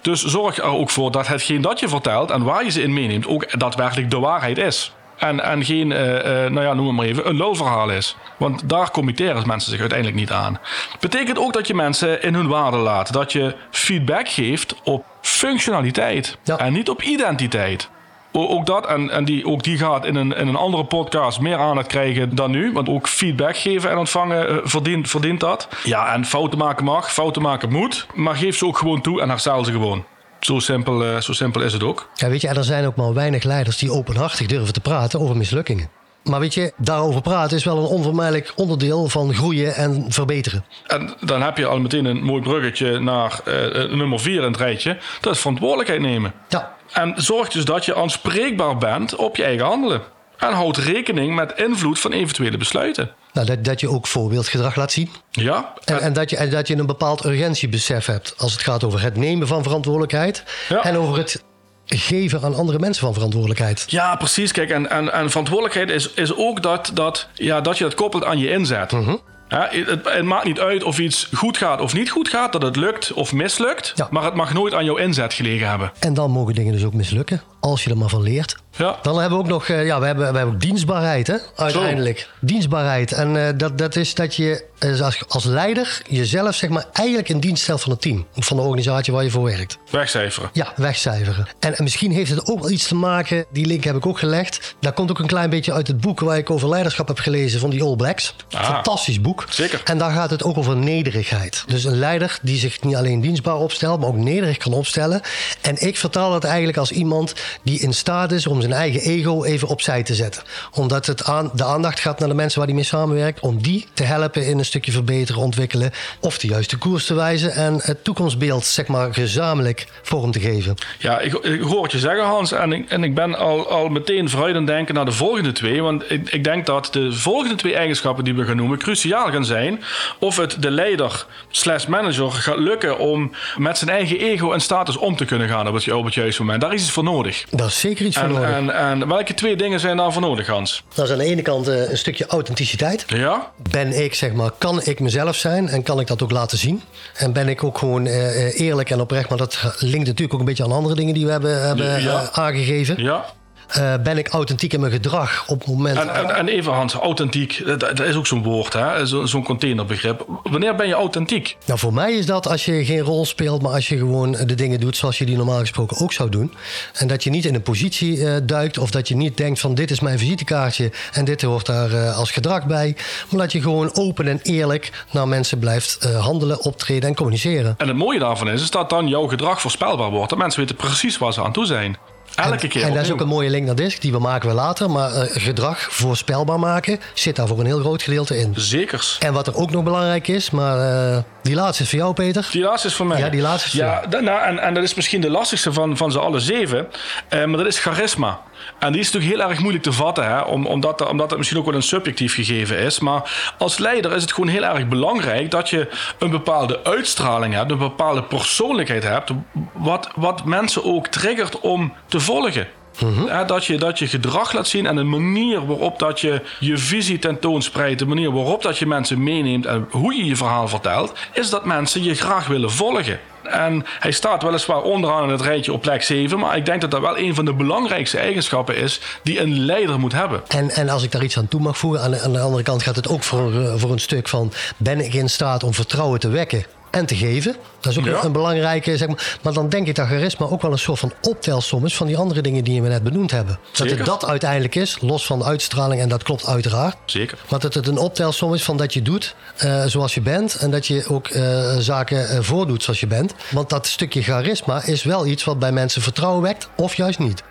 Dus 0.00 0.24
zorg 0.24 0.56
er 0.56 0.64
ook 0.64 0.90
voor 0.90 1.10
dat 1.10 1.26
hetgeen 1.26 1.60
dat 1.60 1.80
je 1.80 1.88
vertelt 1.88 2.30
en 2.30 2.42
waar 2.42 2.64
je 2.64 2.70
ze 2.70 2.82
in 2.82 2.92
meeneemt 2.92 3.26
ook 3.26 3.58
daadwerkelijk 3.58 4.10
de 4.10 4.18
waarheid 4.18 4.58
is. 4.58 4.92
En, 5.20 5.40
en 5.40 5.64
geen, 5.64 5.92
eh, 5.92 6.44
eh, 6.44 6.52
nou 6.52 6.66
ja, 6.66 6.74
noem 6.74 6.86
het 6.86 6.96
maar 6.96 7.06
even, 7.06 7.28
een 7.28 7.36
lulverhaal 7.36 7.90
is. 7.90 8.16
Want 8.36 8.68
daar 8.68 8.90
committeren 8.90 9.46
mensen 9.46 9.70
zich 9.70 9.80
uiteindelijk 9.80 10.18
niet 10.18 10.30
aan. 10.30 10.58
Betekent 11.00 11.38
ook 11.38 11.52
dat 11.52 11.66
je 11.66 11.74
mensen 11.74 12.22
in 12.22 12.34
hun 12.34 12.48
waarde 12.48 12.76
laat. 12.76 13.12
Dat 13.12 13.32
je 13.32 13.54
feedback 13.70 14.28
geeft 14.28 14.74
op 14.82 15.04
functionaliteit 15.20 16.38
Ja. 16.42 16.58
en 16.58 16.72
niet 16.72 16.88
op 16.90 17.02
identiteit. 17.02 17.90
Ook 18.32 18.66
dat, 18.66 18.86
en, 18.86 19.10
en 19.10 19.24
die, 19.24 19.46
ook 19.46 19.62
die 19.62 19.78
gaat 19.78 20.04
in 20.04 20.14
een, 20.14 20.36
in 20.36 20.48
een 20.48 20.56
andere 20.56 20.84
podcast 20.84 21.40
meer 21.40 21.56
aandacht 21.56 21.86
krijgen 21.86 22.34
dan 22.34 22.50
nu. 22.50 22.72
Want 22.72 22.88
ook 22.88 23.08
feedback 23.08 23.56
geven 23.56 23.90
en 23.90 23.98
ontvangen 23.98 24.48
eh, 24.48 24.56
verdient, 24.62 25.10
verdient 25.10 25.40
dat. 25.40 25.68
Ja, 25.84 26.12
en 26.12 26.24
fouten 26.24 26.58
maken 26.58 26.84
mag, 26.84 27.12
fouten 27.12 27.42
maken 27.42 27.72
moet. 27.72 28.06
Maar 28.14 28.36
geef 28.36 28.56
ze 28.56 28.66
ook 28.66 28.78
gewoon 28.78 29.00
toe 29.00 29.20
en 29.20 29.28
herstel 29.28 29.64
ze 29.64 29.72
gewoon. 29.72 30.04
Zo 30.40 30.58
simpel, 30.58 31.04
eh, 31.04 31.20
zo 31.20 31.32
simpel 31.32 31.60
is 31.62 31.72
het 31.72 31.82
ook. 31.82 32.08
ja, 32.14 32.28
weet 32.28 32.40
je, 32.40 32.48
en 32.48 32.56
er 32.56 32.64
zijn 32.64 32.86
ook 32.86 32.96
maar 32.96 33.14
weinig 33.14 33.42
leiders 33.42 33.78
die 33.78 33.92
openhartig 33.92 34.46
durven 34.46 34.72
te 34.72 34.80
praten 34.80 35.20
over 35.20 35.36
mislukkingen. 35.36 35.90
Maar 36.24 36.40
weet 36.40 36.54
je, 36.54 36.72
daarover 36.76 37.20
praten 37.20 37.56
is 37.56 37.64
wel 37.64 37.78
een 37.78 37.84
onvermijdelijk 37.84 38.52
onderdeel 38.56 39.08
van 39.08 39.34
groeien 39.34 39.74
en 39.74 40.04
verbeteren. 40.08 40.64
En 40.86 41.14
dan 41.20 41.42
heb 41.42 41.56
je 41.56 41.66
al 41.66 41.78
meteen 41.80 42.04
een 42.04 42.22
mooi 42.22 42.42
bruggetje 42.42 42.98
naar 42.98 43.40
eh, 43.44 43.84
eh, 43.84 43.90
nummer 43.92 44.20
4 44.20 44.36
in 44.36 44.42
het 44.42 44.56
rijtje. 44.56 44.98
Dat 45.20 45.34
is 45.34 45.40
verantwoordelijkheid 45.40 46.00
nemen. 46.00 46.32
Ja, 46.48 46.76
En 46.92 47.12
zorg 47.16 47.48
dus 47.48 47.64
dat 47.64 47.84
je 47.84 47.94
aanspreekbaar 47.94 48.76
bent 48.78 49.14
op 49.16 49.36
je 49.36 49.44
eigen 49.44 49.66
handelen. 49.66 50.00
En 50.40 50.52
houd 50.52 50.76
rekening 50.76 51.34
met 51.34 51.52
invloed 51.56 51.98
van 52.00 52.12
eventuele 52.12 52.56
besluiten. 52.56 53.10
nou, 53.32 53.46
dat, 53.46 53.64
dat 53.64 53.80
je 53.80 53.88
ook 53.88 54.06
voorbeeldgedrag 54.06 54.76
laat 54.76 54.92
zien. 54.92 55.10
Ja, 55.30 55.72
En, 55.84 56.00
en, 56.00 56.12
dat 56.12 56.30
je, 56.30 56.36
en 56.36 56.50
dat 56.50 56.68
je 56.68 56.76
een 56.76 56.86
bepaald 56.86 57.24
urgentiebesef 57.24 58.06
hebt 58.06 58.34
als 58.36 58.52
het 58.52 58.62
gaat 58.62 58.84
over 58.84 59.02
het 59.02 59.16
nemen 59.16 59.46
van 59.46 59.62
verantwoordelijkheid. 59.62 60.44
Ja. 60.68 60.84
En 60.84 60.96
over 60.96 61.18
het 61.18 61.44
geven 61.86 62.42
aan 62.42 62.54
andere 62.54 62.78
mensen 62.78 63.04
van 63.04 63.14
verantwoordelijkheid. 63.14 63.84
Ja, 63.86 64.16
precies. 64.16 64.52
Kijk, 64.52 64.70
en, 64.70 64.90
en, 64.90 65.12
en 65.12 65.28
verantwoordelijkheid 65.28 65.90
is, 65.90 66.10
is 66.10 66.36
ook 66.36 66.62
dat, 66.62 66.90
dat, 66.94 67.28
ja, 67.34 67.60
dat 67.60 67.78
je 67.78 67.84
dat 67.84 67.94
koppelt 67.94 68.24
aan 68.24 68.38
je 68.38 68.50
inzet. 68.50 68.92
Mhm. 68.92 69.16
Ja, 69.50 69.68
het, 69.70 70.00
het 70.04 70.24
maakt 70.24 70.44
niet 70.44 70.60
uit 70.60 70.82
of 70.82 70.98
iets 70.98 71.28
goed 71.34 71.56
gaat 71.56 71.80
of 71.80 71.94
niet 71.94 72.10
goed 72.10 72.28
gaat, 72.28 72.52
dat 72.52 72.62
het 72.62 72.76
lukt 72.76 73.12
of 73.12 73.32
mislukt. 73.32 73.92
Ja. 73.94 74.08
Maar 74.10 74.24
het 74.24 74.34
mag 74.34 74.52
nooit 74.52 74.74
aan 74.74 74.84
jouw 74.84 74.96
inzet 74.96 75.34
gelegen 75.34 75.68
hebben. 75.68 75.92
En 75.98 76.14
dan 76.14 76.30
mogen 76.30 76.54
dingen 76.54 76.72
dus 76.72 76.84
ook 76.84 76.94
mislukken, 76.94 77.42
als 77.60 77.84
je 77.84 77.90
er 77.90 77.96
maar 77.96 78.08
van 78.08 78.22
leert. 78.22 78.56
Ja. 78.76 78.98
Dan 79.02 79.20
hebben 79.20 79.38
we 79.38 79.44
ook 79.44 79.50
nog, 79.50 79.68
eh, 79.68 79.86
ja, 79.86 80.00
we 80.00 80.06
hebben, 80.06 80.32
we 80.32 80.36
hebben 80.36 80.54
ook 80.54 80.60
dienstbaarheid, 80.60 81.26
hè, 81.26 81.36
uiteindelijk. 81.56 82.28
Dienstbaarheid. 82.40 83.12
En 83.12 83.46
eh, 83.46 83.52
dat, 83.56 83.78
dat 83.78 83.96
is 83.96 84.14
dat 84.14 84.36
je 84.36 84.64
is 84.88 85.02
als, 85.02 85.22
als 85.28 85.44
leider 85.44 86.02
jezelf 86.08 86.54
zeg 86.54 86.70
maar, 86.70 86.86
eigenlijk 86.92 87.28
in 87.28 87.40
dienst 87.40 87.62
stelt 87.62 87.80
van 87.80 87.90
het 87.90 88.00
team. 88.00 88.26
Van 88.36 88.56
de 88.56 88.62
organisatie 88.62 89.12
waar 89.12 89.24
je 89.24 89.30
voor 89.30 89.44
werkt. 89.44 89.78
Wegcijferen. 89.90 90.50
Ja, 90.52 90.72
wegcijferen. 90.76 91.46
En, 91.58 91.76
en 91.76 91.82
misschien 91.82 92.12
heeft 92.12 92.30
het 92.30 92.46
ook 92.46 92.60
wel 92.60 92.70
iets 92.70 92.88
te 92.88 92.94
maken, 92.94 93.44
die 93.52 93.66
link 93.66 93.84
heb 93.84 93.96
ik 93.96 94.06
ook 94.06 94.18
gelegd. 94.18 94.74
Dat 94.80 94.94
komt 94.94 95.10
ook 95.10 95.18
een 95.18 95.26
klein 95.26 95.50
beetje 95.50 95.72
uit 95.72 95.86
het 95.86 96.00
boek 96.00 96.20
waar 96.20 96.38
ik 96.38 96.50
over 96.50 96.68
leiderschap 96.68 97.08
heb 97.08 97.18
gelezen 97.18 97.60
van 97.60 97.70
die 97.70 97.82
All 97.82 97.96
Blacks. 97.96 98.34
Ah. 98.50 98.64
Fantastisch 98.64 99.20
boek. 99.20 99.46
Zeker. 99.50 99.80
En 99.84 99.98
daar 99.98 100.12
gaat 100.12 100.30
het 100.30 100.42
ook 100.42 100.56
over 100.56 100.76
nederigheid. 100.76 101.64
Dus 101.66 101.84
een 101.84 101.98
leider 101.98 102.38
die 102.42 102.58
zich 102.58 102.82
niet 102.82 102.96
alleen 102.96 103.20
dienstbaar 103.20 103.56
opstelt, 103.56 104.00
maar 104.00 104.08
ook 104.08 104.16
nederig 104.16 104.56
kan 104.56 104.72
opstellen. 104.72 105.20
En 105.60 105.86
ik 105.86 105.96
vertaal 105.96 106.30
dat 106.30 106.44
eigenlijk 106.44 106.78
als 106.78 106.90
iemand 106.90 107.34
die 107.62 107.80
in 107.80 107.94
staat 107.94 108.32
is 108.32 108.46
om 108.46 108.60
zijn 108.60 108.72
eigen 108.72 109.00
ego 109.00 109.44
even 109.44 109.68
opzij 109.68 110.02
te 110.02 110.14
zetten. 110.14 110.42
Omdat 110.72 111.06
het 111.06 111.24
aan, 111.24 111.50
de 111.54 111.64
aandacht 111.64 112.00
gaat 112.00 112.18
naar 112.18 112.28
de 112.28 112.34
mensen 112.34 112.58
waar 112.58 112.66
hij 112.66 112.76
mee 112.76 112.84
samenwerkt. 112.84 113.40
Om 113.40 113.62
die 113.62 113.86
te 113.94 114.02
helpen 114.02 114.46
in 114.46 114.58
een 114.58 114.64
stukje 114.70 114.92
verbeteren, 114.92 115.42
ontwikkelen. 115.42 115.90
Of 116.20 116.38
de 116.38 116.46
juiste 116.46 116.76
koers 116.76 117.06
te 117.06 117.14
wijzen. 117.14 117.52
En 117.52 117.78
het 117.82 118.04
toekomstbeeld 118.04 118.64
zeg 118.64 118.86
maar 118.86 119.14
gezamenlijk 119.14 119.86
vorm 120.02 120.30
te 120.30 120.40
geven. 120.40 120.74
Ja, 120.98 121.18
ik, 121.18 121.32
ik 121.32 121.60
hoor 121.60 121.82
het 121.82 121.92
je 121.92 121.98
zeggen, 121.98 122.24
Hans. 122.24 122.52
En 122.52 122.72
ik, 122.72 122.90
en 122.90 123.04
ik 123.04 123.14
ben 123.14 123.38
al, 123.38 123.68
al 123.68 123.88
meteen 123.88 124.28
vooruit 124.30 124.54
aan 124.54 124.62
het 124.62 124.66
denken 124.70 124.94
naar 124.94 125.04
de 125.04 125.12
volgende 125.12 125.52
twee. 125.52 125.82
Want 125.82 126.10
ik, 126.10 126.30
ik 126.30 126.44
denk 126.44 126.66
dat 126.66 126.88
de 126.92 127.12
volgende 127.12 127.54
twee 127.54 127.74
eigenschappen 127.74 128.24
die 128.24 128.34
we 128.34 128.44
gaan 128.44 128.56
noemen 128.56 128.78
cruciaal 128.78 129.30
gaan 129.30 129.44
zijn. 129.44 129.82
Of 130.18 130.36
het 130.36 130.56
de 130.62 130.70
leider 130.70 131.26
slash 131.50 131.86
manager 131.86 132.30
gaat 132.30 132.58
lukken 132.58 132.98
om 132.98 133.32
met 133.56 133.78
zijn 133.78 133.90
eigen 133.90 134.18
ego 134.18 134.52
en 134.52 134.60
status 134.60 134.96
om 134.96 135.16
te 135.16 135.24
kunnen 135.24 135.48
gaan 135.48 135.68
op 135.68 135.74
het, 135.74 135.92
op 135.92 136.04
het 136.04 136.14
juiste 136.14 136.42
moment. 136.42 136.60
Daar 136.60 136.74
is 136.74 136.80
iets 136.82 136.90
voor 136.90 137.04
nodig. 137.04 137.44
Daar 137.50 137.66
is 137.66 137.80
zeker 137.80 138.06
iets 138.06 138.16
voor 138.16 138.24
En, 138.26 138.32
nodig. 138.32 138.50
en, 138.50 138.70
en 138.74 139.08
welke 139.08 139.34
twee 139.34 139.56
dingen 139.56 139.80
zijn 139.80 139.96
daarvoor 139.96 140.22
nodig, 140.22 140.46
Hans? 140.46 140.82
Dat 140.94 141.04
is 141.04 141.12
aan 141.12 141.18
de 141.18 141.24
ene 141.24 141.42
kant 141.42 141.68
eh, 141.68 141.90
een 141.90 141.98
stukje 141.98 142.26
authenticiteit. 142.26 143.04
Ja? 143.06 143.50
Ben 143.70 144.02
ik, 144.04 144.14
zeg 144.14 144.32
maar, 144.32 144.50
kan 144.60 144.82
ik 144.84 145.00
mezelf 145.00 145.36
zijn 145.36 145.68
en 145.68 145.82
kan 145.82 146.00
ik 146.00 146.06
dat 146.06 146.22
ook 146.22 146.30
laten 146.30 146.58
zien? 146.58 146.82
En 147.16 147.32
ben 147.32 147.48
ik 147.48 147.64
ook 147.64 147.78
gewoon 147.78 148.06
eh, 148.06 148.46
eh, 148.46 148.60
eerlijk 148.60 148.90
en 148.90 149.00
oprecht, 149.00 149.28
maar 149.28 149.38
dat 149.38 149.58
linkt 149.78 150.06
natuurlijk 150.06 150.32
ook 150.34 150.40
een 150.40 150.46
beetje 150.46 150.64
aan 150.64 150.72
andere 150.72 150.94
dingen 150.94 151.14
die 151.14 151.24
we 151.26 151.30
hebben, 151.32 151.66
hebben 151.66 152.02
Ja. 152.02 152.22
eh, 152.22 152.28
aangegeven. 152.38 153.02
Ja? 153.02 153.24
Eh, 153.70 153.94
ben 154.02 154.18
ik 154.18 154.28
authentiek 154.28 154.72
in 154.72 154.80
mijn 154.80 154.92
gedrag 154.92 155.44
op 155.48 155.58
het 155.58 155.68
moment. 155.68 155.98
En, 155.98 156.14
en, 156.14 156.34
en 156.36 156.48
even 156.48 156.72
Hans, 156.72 156.94
authentiek, 156.94 157.62
dat, 157.66 157.80
dat 157.80 158.00
is 158.00 158.14
ook 158.14 158.26
zo'n 158.26 158.42
woord, 158.42 158.72
hè? 158.72 159.06
Zo- 159.06 159.26
zo'n 159.26 159.44
containerbegrip. 159.44 160.24
Wanneer 160.42 160.74
ben 160.76 160.86
je 160.86 160.94
authentiek? 160.94 161.56
Nou, 161.66 161.78
voor 161.78 161.94
mij 161.94 162.12
is 162.12 162.26
dat 162.26 162.48
als 162.48 162.64
je 162.64 162.84
geen 162.84 163.00
rol 163.00 163.24
speelt, 163.26 163.62
maar 163.62 163.72
als 163.72 163.88
je 163.88 163.96
gewoon 163.96 164.32
de 164.32 164.54
dingen 164.54 164.80
doet 164.80 164.96
zoals 164.96 165.18
je 165.18 165.26
die 165.26 165.36
normaal 165.36 165.58
gesproken 165.58 165.98
ook 166.00 166.12
zou 166.12 166.28
doen. 166.28 166.54
En 166.94 167.06
dat 167.06 167.24
je 167.24 167.30
niet 167.30 167.44
in 167.44 167.54
een 167.54 167.62
positie 167.62 168.26
eh, 168.26 168.36
duikt 168.42 168.78
of 168.78 168.90
dat 168.90 169.08
je 169.08 169.16
niet 169.16 169.36
denkt 169.36 169.60
van 169.60 169.74
dit 169.74 169.90
is 169.90 170.00
mijn 170.00 170.18
visitekaartje 170.18 170.90
en 171.12 171.24
dit 171.24 171.42
hoort 171.42 171.66
daar 171.66 171.92
eh, 171.92 172.16
als 172.18 172.30
gedrag 172.30 172.66
bij. 172.66 172.96
Maar 173.30 173.40
dat 173.40 173.52
je 173.52 173.60
gewoon 173.62 173.94
open 173.94 174.28
en 174.28 174.40
eerlijk 174.42 175.04
naar 175.10 175.28
mensen 175.28 175.58
blijft 175.58 175.96
eh, 175.98 176.24
handelen, 176.24 176.64
optreden 176.64 177.08
en 177.08 177.14
communiceren. 177.14 177.74
En 177.78 177.88
het 177.88 177.96
mooie 177.96 178.18
daarvan 178.18 178.48
is, 178.50 178.62
is 178.62 178.70
dat 178.70 178.90
dan 178.90 179.08
jouw 179.08 179.26
gedrag 179.26 179.60
voorspelbaar 179.60 180.10
wordt. 180.10 180.30
Dat 180.30 180.38
mensen 180.38 180.60
weten 180.60 180.76
precies 180.76 181.18
waar 181.18 181.32
ze 181.32 181.42
aan 181.42 181.52
toe 181.52 181.66
zijn. 181.66 181.96
Elke 182.34 182.68
keer. 182.68 182.82
En 182.82 182.94
dat 182.94 183.04
is 183.04 183.12
ook 183.12 183.20
een 183.20 183.28
mooie 183.28 183.50
link 183.50 183.66
naar 183.66 183.74
DISC, 183.74 184.00
die 184.00 184.12
we 184.12 184.18
maken 184.18 184.48
we 184.48 184.54
later. 184.54 184.90
Maar 184.90 185.12
eh, 185.12 185.42
gedrag 185.42 185.80
voorspelbaar 185.80 186.58
maken 186.58 187.00
zit 187.14 187.36
daar 187.36 187.46
voor 187.46 187.60
een 187.60 187.66
heel 187.66 187.78
groot 187.78 188.02
gedeelte 188.02 188.38
in. 188.38 188.54
Zekers. 188.56 189.16
En 189.20 189.32
wat 189.32 189.46
er 189.46 189.56
ook 189.56 189.70
nog 189.70 189.82
belangrijk 189.82 190.28
is, 190.28 190.50
maar 190.50 190.78
eh, 190.78 191.18
die 191.42 191.54
laatste 191.54 191.82
is 191.82 191.88
voor 191.88 191.98
jou, 191.98 192.14
Peter. 192.14 192.48
Die 192.52 192.62
laatste 192.62 192.88
is 192.88 192.94
voor 192.94 193.06
mij. 193.06 193.18
Ja, 193.18 193.28
die 193.28 193.40
laatste 193.40 193.66
is 193.66 193.72
voor 193.72 193.84
ja, 193.84 194.02
jou. 194.10 194.22
nou, 194.22 194.42
en, 194.42 194.58
en 194.58 194.74
dat 194.74 194.82
is 194.82 194.94
misschien 194.94 195.20
de 195.20 195.30
lastigste 195.30 195.72
van, 195.72 195.96
van 195.96 196.12
ze 196.12 196.18
alle 196.18 196.40
zeven. 196.40 196.86
Eh, 197.28 197.44
maar 197.44 197.56
dat 197.56 197.66
is 197.66 197.78
charisma. 197.78 198.40
En 198.78 198.92
die 198.92 199.00
is 199.00 199.12
natuurlijk 199.12 199.40
heel 199.40 199.50
erg 199.50 199.60
moeilijk 199.60 199.84
te 199.84 199.92
vatten, 199.92 200.24
hè, 200.24 200.40
om, 200.40 200.66
omdat, 200.66 201.08
omdat 201.08 201.28
het 201.28 201.38
misschien 201.38 201.58
ook 201.58 201.66
wel 201.66 201.74
een 201.74 201.82
subjectief 201.82 202.34
gegeven 202.34 202.78
is. 202.78 202.98
Maar 202.98 203.52
als 203.58 203.78
leider 203.78 204.12
is 204.12 204.22
het 204.22 204.32
gewoon 204.32 204.50
heel 204.50 204.64
erg 204.64 204.88
belangrijk 204.88 205.50
dat 205.50 205.70
je 205.70 205.88
een 206.18 206.30
bepaalde 206.30 206.84
uitstraling 206.84 207.54
hebt, 207.54 207.70
een 207.70 207.78
bepaalde 207.78 208.22
persoonlijkheid 208.22 209.02
hebt, 209.02 209.30
wat, 209.72 210.10
wat 210.14 210.44
mensen 210.44 210.84
ook 210.84 211.06
triggert 211.06 211.60
om 211.60 211.92
te 212.06 212.20
volgen. 212.20 212.66
Hè, 213.06 213.44
dat, 213.44 213.64
je, 213.64 213.78
dat 213.78 213.98
je 213.98 214.06
gedrag 214.06 214.52
laat 214.52 214.68
zien 214.68 214.86
en 214.86 214.96
de 214.96 215.02
manier 215.02 215.66
waarop 215.66 215.98
dat 215.98 216.20
je 216.20 216.42
je 216.58 216.78
visie 216.78 217.18
tentoonspreidt, 217.18 217.98
de 217.98 218.06
manier 218.06 218.32
waarop 218.32 218.62
dat 218.62 218.78
je 218.78 218.86
mensen 218.86 219.22
meeneemt 219.22 219.66
en 219.66 219.86
hoe 219.90 220.14
je 220.14 220.24
je 220.24 220.36
verhaal 220.36 220.68
vertelt, 220.68 221.12
is 221.32 221.50
dat 221.50 221.64
mensen 221.64 222.02
je 222.02 222.14
graag 222.14 222.46
willen 222.46 222.70
volgen. 222.70 223.20
En 223.42 223.84
hij 223.98 224.10
staat 224.10 224.42
weliswaar 224.42 224.82
onderaan 224.82 225.24
in 225.24 225.30
het 225.30 225.40
rijtje 225.40 225.72
op 225.72 225.80
plek 225.80 226.02
7, 226.02 226.38
maar 226.38 226.56
ik 226.56 226.64
denk 226.64 226.80
dat 226.80 226.90
dat 226.90 227.00
wel 227.00 227.18
een 227.18 227.34
van 227.34 227.44
de 227.44 227.52
belangrijkste 227.52 228.18
eigenschappen 228.18 228.76
is 228.76 229.00
die 229.22 229.40
een 229.40 229.64
leider 229.64 229.98
moet 229.98 230.12
hebben. 230.12 230.42
En, 230.48 230.70
en 230.70 230.88
als 230.88 231.02
ik 231.02 231.12
daar 231.12 231.24
iets 231.24 231.38
aan 231.38 231.48
toe 231.48 231.60
mag 231.60 231.78
voegen, 231.78 232.00
aan 232.00 232.10
de, 232.10 232.20
aan 232.20 232.32
de 232.32 232.40
andere 232.40 232.62
kant 232.62 232.82
gaat 232.82 232.96
het 232.96 233.08
ook 233.08 233.22
voor, 233.22 233.52
eh, 233.54 233.74
voor 233.76 233.92
een 233.92 234.00
stuk 234.00 234.28
van: 234.28 234.52
ben 234.76 235.00
ik 235.00 235.14
in 235.14 235.30
staat 235.30 235.62
om 235.62 235.74
vertrouwen 235.74 236.20
te 236.20 236.28
wekken 236.28 236.64
en 236.90 237.06
te 237.06 237.16
geven? 237.16 237.56
Dat 237.80 237.92
is 237.92 237.98
ook 237.98 238.04
Ja. 238.04 238.24
een, 238.24 238.32
belangrijke, 238.32 238.96
zeg 238.96 239.08
maar. 239.08 239.38
Maar 239.42 239.52
dan 239.52 239.68
denk 239.68 239.86
ik 239.86 239.94
dat 239.94 240.06
charisma 240.06 240.46
ook 240.46 240.62
wel 240.62 240.72
een 240.72 240.78
soort 240.78 240.98
van 240.98 241.12
optelsom 241.20 241.84
is 241.84 241.96
van 241.96 242.06
die 242.06 242.16
andere 242.16 242.40
dingen 242.40 242.64
die 242.64 242.82
we 242.82 242.88
net 242.88 243.02
benoemd 243.02 243.30
hebben. 243.30 243.58
Dat 243.72 243.90
het 243.90 244.04
dat 244.04 244.26
uiteindelijk 244.26 244.74
is, 244.74 244.98
los 245.00 245.26
van 245.26 245.38
de 245.38 245.44
uitstraling, 245.44 246.00
en 246.00 246.08
dat 246.08 246.22
klopt 246.22 246.46
uiteraard. 246.46 246.96
Zeker. 247.06 247.38
Maar 247.48 247.60
dat 247.60 247.74
het 247.74 247.86
een 247.86 247.98
optelsom 247.98 248.54
is 248.54 248.62
van 248.62 248.76
dat 248.76 248.92
je 248.94 249.02
doet 249.02 249.34
eh, 249.56 249.84
zoals 249.84 250.14
je 250.14 250.20
bent. 250.20 250.54
En 250.54 250.70
dat 250.70 250.86
je 250.86 251.04
ook 251.08 251.28
eh, 251.28 251.76
zaken 251.78 252.28
eh, 252.28 252.38
voordoet 252.40 252.82
zoals 252.82 253.00
je 253.00 253.06
bent. 253.06 253.34
Want 253.50 253.68
dat 253.70 253.86
stukje 253.86 254.22
charisma 254.22 254.82
is 254.84 255.02
wel 255.02 255.26
iets 255.26 255.44
wat 255.44 255.58
bij 255.58 255.72
mensen 255.72 256.02
vertrouwen 256.02 256.42
wekt, 256.42 256.68
of 256.76 256.94
juist 256.94 257.18
niet. 257.18 257.42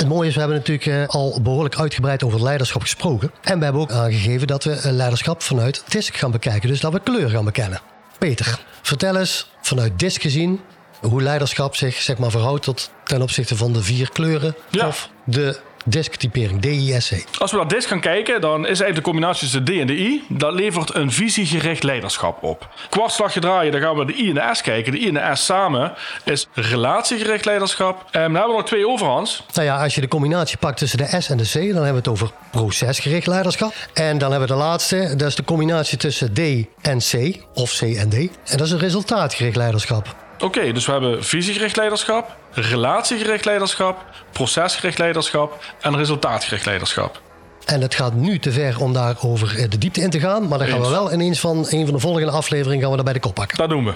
Het 0.00 0.08
mooie 0.08 0.28
is, 0.28 0.34
we 0.34 0.40
hebben 0.40 0.58
natuurlijk 0.58 0.86
eh, 0.86 1.08
al 1.08 1.38
behoorlijk 1.42 1.78
uitgebreid 1.78 2.22
over 2.22 2.42
leiderschap 2.42 2.82
gesproken. 2.82 3.30
En 3.42 3.58
we 3.58 3.64
hebben 3.64 3.82
ook 3.82 3.92
aangegeven 3.92 4.46
dat 4.46 4.64
we 4.64 4.72
eh, 4.72 4.92
leiderschap 4.92 5.42
vanuit 5.42 5.82
DISC 5.88 6.16
gaan 6.16 6.30
bekijken. 6.30 6.68
Dus 6.68 6.80
dat 6.80 6.92
we 6.92 7.00
kleur 7.00 7.30
gaan 7.30 7.44
bekennen. 7.44 7.80
Peter, 8.18 8.58
vertel 8.82 9.16
eens 9.16 9.50
vanuit 9.60 9.98
DISC 9.98 10.22
gezien 10.22 10.60
hoe 11.00 11.22
leiderschap 11.22 11.76
zich 11.76 11.94
zeg 11.94 12.18
maar, 12.18 12.30
verhoudt 12.30 12.62
tot, 12.62 12.90
ten 13.04 13.22
opzichte 13.22 13.56
van 13.56 13.72
de 13.72 13.82
vier 13.82 14.10
kleuren. 14.10 14.54
Ja. 14.70 14.86
Of 14.86 15.10
de 15.24 15.60
DISC-typering, 15.84 16.60
DISC. 16.60 17.24
Als 17.38 17.50
we 17.50 17.56
naar 17.56 17.68
DISC 17.68 17.88
gaan 17.88 18.00
kijken, 18.00 18.40
dan 18.40 18.60
is 18.60 18.66
eigenlijk 18.66 18.96
de 18.96 19.02
combinatie 19.02 19.40
tussen 19.40 19.64
de 19.64 19.72
D 19.72 19.80
en 19.80 19.86
de 19.86 19.98
I. 19.98 20.24
Dat 20.28 20.52
levert 20.52 20.94
een 20.94 21.12
visiegericht 21.12 21.82
leiderschap 21.82 22.42
op. 22.42 22.68
Kwartslagje 22.90 23.40
draaien, 23.40 23.72
dan 23.72 23.80
gaan 23.80 23.96
we 23.96 24.04
de 24.04 24.14
I 24.14 24.28
en 24.28 24.34
de 24.34 24.48
S 24.52 24.62
kijken. 24.62 24.92
De 24.92 24.98
I 24.98 25.08
en 25.08 25.14
de 25.14 25.30
S 25.34 25.44
samen 25.44 25.92
is 26.24 26.46
relatiegericht 26.54 27.44
leiderschap. 27.44 28.04
En 28.10 28.20
dan 28.20 28.32
hebben 28.32 28.50
we 28.50 28.56
nog 28.56 28.66
twee 28.66 28.88
overhands. 28.88 29.44
Nou 29.52 29.66
ja, 29.66 29.82
als 29.82 29.94
je 29.94 30.00
de 30.00 30.08
combinatie 30.08 30.56
pakt 30.56 30.78
tussen 30.78 30.98
de 30.98 31.20
S 31.20 31.28
en 31.28 31.36
de 31.36 31.44
C, 31.44 31.52
dan 31.52 31.62
hebben 31.62 31.90
we 31.90 31.96
het 31.96 32.08
over 32.08 32.30
procesgericht 32.50 33.26
leiderschap. 33.26 33.72
En 33.92 34.18
dan 34.18 34.30
hebben 34.30 34.48
we 34.48 34.54
de 34.54 34.60
laatste, 34.60 35.14
dat 35.16 35.28
is 35.28 35.34
de 35.34 35.44
combinatie 35.44 35.98
tussen 35.98 36.32
D 36.32 36.38
en 36.80 36.98
C, 36.98 37.36
of 37.54 37.72
C 37.78 37.80
en 37.82 38.08
D. 38.08 38.14
En 38.14 38.56
dat 38.56 38.60
is 38.60 38.70
een 38.70 38.78
resultaatgericht 38.78 39.56
leiderschap. 39.56 40.14
Oké, 40.38 40.72
dus 40.72 40.86
we 40.86 40.92
hebben 40.92 41.24
visiegericht 41.24 41.76
leiderschap, 41.76 42.36
relatiegericht 42.52 43.44
leiderschap, 43.44 44.04
procesgericht 44.32 44.98
leiderschap 44.98 45.64
en 45.80 45.96
resultaatgericht 45.96 46.66
leiderschap. 46.66 47.20
En 47.64 47.80
het 47.80 47.94
gaat 47.94 48.14
nu 48.14 48.38
te 48.38 48.52
ver 48.52 48.80
om 48.80 48.92
daar 48.92 49.16
over 49.20 49.58
eh, 49.58 49.70
de 49.70 49.78
diepte 49.78 50.00
in 50.00 50.10
te 50.10 50.20
gaan. 50.20 50.48
Maar 50.48 50.58
dan 50.58 50.68
gaan 50.68 50.80
we 50.80 50.88
wel 50.88 51.10
in 51.10 51.20
een 51.20 51.36
van, 51.36 51.66
een 51.68 51.84
van 51.84 51.94
de 51.94 52.00
volgende 52.00 52.30
afleveringen 52.30 52.80
gaan 52.80 52.90
we 52.90 52.96
daar 52.96 53.04
bij 53.04 53.12
de 53.14 53.20
kop 53.20 53.34
pakken. 53.34 53.58
Dat 53.58 53.68
doen 53.68 53.84
we. 53.84 53.94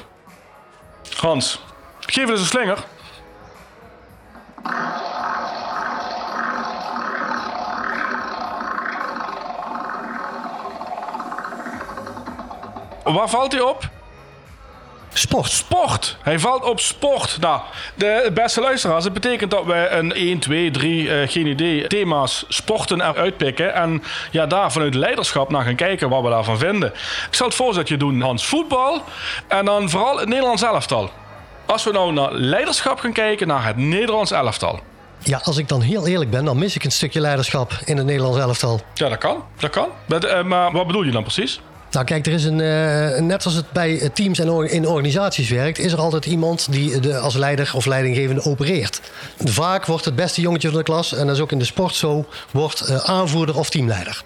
Hans, 1.17 1.61
geef 2.01 2.29
eens 2.29 2.41
een 2.41 2.47
slinger. 2.47 2.79
Waar 13.03 13.29
valt 13.29 13.53
hij 13.53 13.61
op? 13.61 13.91
Sport. 15.15 15.51
Sport. 15.51 16.17
Hij 16.23 16.39
valt 16.39 16.65
op 16.65 16.81
sport. 16.81 17.37
Nou, 17.41 17.61
de 17.95 18.31
beste 18.35 18.61
luisteraars, 18.61 19.05
het 19.05 19.13
betekent 19.13 19.51
dat 19.51 19.65
we 19.65 19.89
een 19.91 20.13
1, 20.13 20.39
2, 20.39 20.71
3, 20.71 21.11
eh, 21.11 21.29
geen 21.29 21.47
idee, 21.47 21.87
thema's 21.87 22.45
sporten 22.49 23.01
eruit 23.01 23.37
pikken. 23.37 23.75
En 23.75 24.03
ja, 24.31 24.47
daar 24.47 24.73
vanuit 24.73 24.95
leiderschap 24.95 25.51
naar 25.51 25.65
gaan 25.65 25.75
kijken 25.75 26.09
wat 26.09 26.23
we 26.23 26.29
daarvan 26.29 26.59
vinden. 26.59 26.89
Ik 27.29 27.35
zal 27.35 27.47
het 27.47 27.57
voorzetje 27.57 27.97
doen, 27.97 28.21
Hans. 28.21 28.47
Voetbal 28.47 29.03
en 29.49 29.65
dan 29.65 29.91
vooral 29.91 30.19
het 30.19 30.29
Nederlands 30.29 30.63
elftal. 30.63 31.11
Als 31.67 31.85
we 31.85 31.93
nou 31.93 32.13
naar 32.13 32.33
leiderschap 32.33 32.99
gaan 32.99 33.13
kijken, 33.13 33.47
naar 33.47 33.67
het 33.67 33.77
Nederlands 33.77 34.31
elftal. 34.31 34.81
Ja, 35.19 35.41
als 35.43 35.57
ik 35.57 35.69
dan 35.69 35.81
heel 35.81 36.07
eerlijk 36.07 36.31
ben, 36.31 36.45
dan 36.45 36.59
mis 36.59 36.75
ik 36.75 36.85
een 36.85 36.93
stukje 36.93 37.21
leiderschap 37.21 37.73
in 37.85 37.97
het 37.97 38.07
Nederlands 38.07 38.39
elftal. 38.39 38.81
Ja, 38.95 39.09
dat 39.09 39.19
kan. 39.19 39.45
Dat 39.59 39.71
kan. 39.71 39.89
Maar, 40.07 40.25
eh, 40.25 40.45
maar 40.45 40.73
wat 40.73 40.87
bedoel 40.87 41.03
je 41.03 41.11
dan 41.11 41.23
precies? 41.23 41.61
Nou 41.95 42.07
kijk, 42.07 42.27
er 42.27 42.33
is 42.33 42.45
een, 42.45 42.61
eh, 42.61 43.21
net 43.21 43.45
als 43.45 43.55
het 43.55 43.73
bij 43.73 44.01
eh, 44.01 44.09
teams 44.13 44.39
en 44.39 44.51
or- 44.51 44.71
in 44.71 44.87
organisaties 44.87 45.51
werkt, 45.51 45.79
is 45.79 45.93
er 45.93 45.99
altijd 45.99 46.27
iemand 46.27 46.73
die 46.73 47.01
de, 47.01 47.19
als 47.19 47.35
leider 47.35 47.71
of 47.75 47.87
leidinggevende 47.87 48.43
opereert. 48.45 49.01
Vaak 49.45 49.87
wordt 49.87 50.05
het 50.05 50.15
beste 50.15 50.41
jongetje 50.41 50.69
van 50.69 50.79
de 50.79 50.85
klas, 50.85 51.15
en 51.15 51.27
dat 51.27 51.37
is 51.37 51.43
ook 51.43 51.53
in 51.53 51.59
de 51.59 51.65
sport 51.65 51.95
zo, 51.95 52.27
wordt 52.51 52.81
eh, 52.81 52.97
aanvoerder 52.97 53.59
of 53.59 53.71
teamleider. 53.71 54.23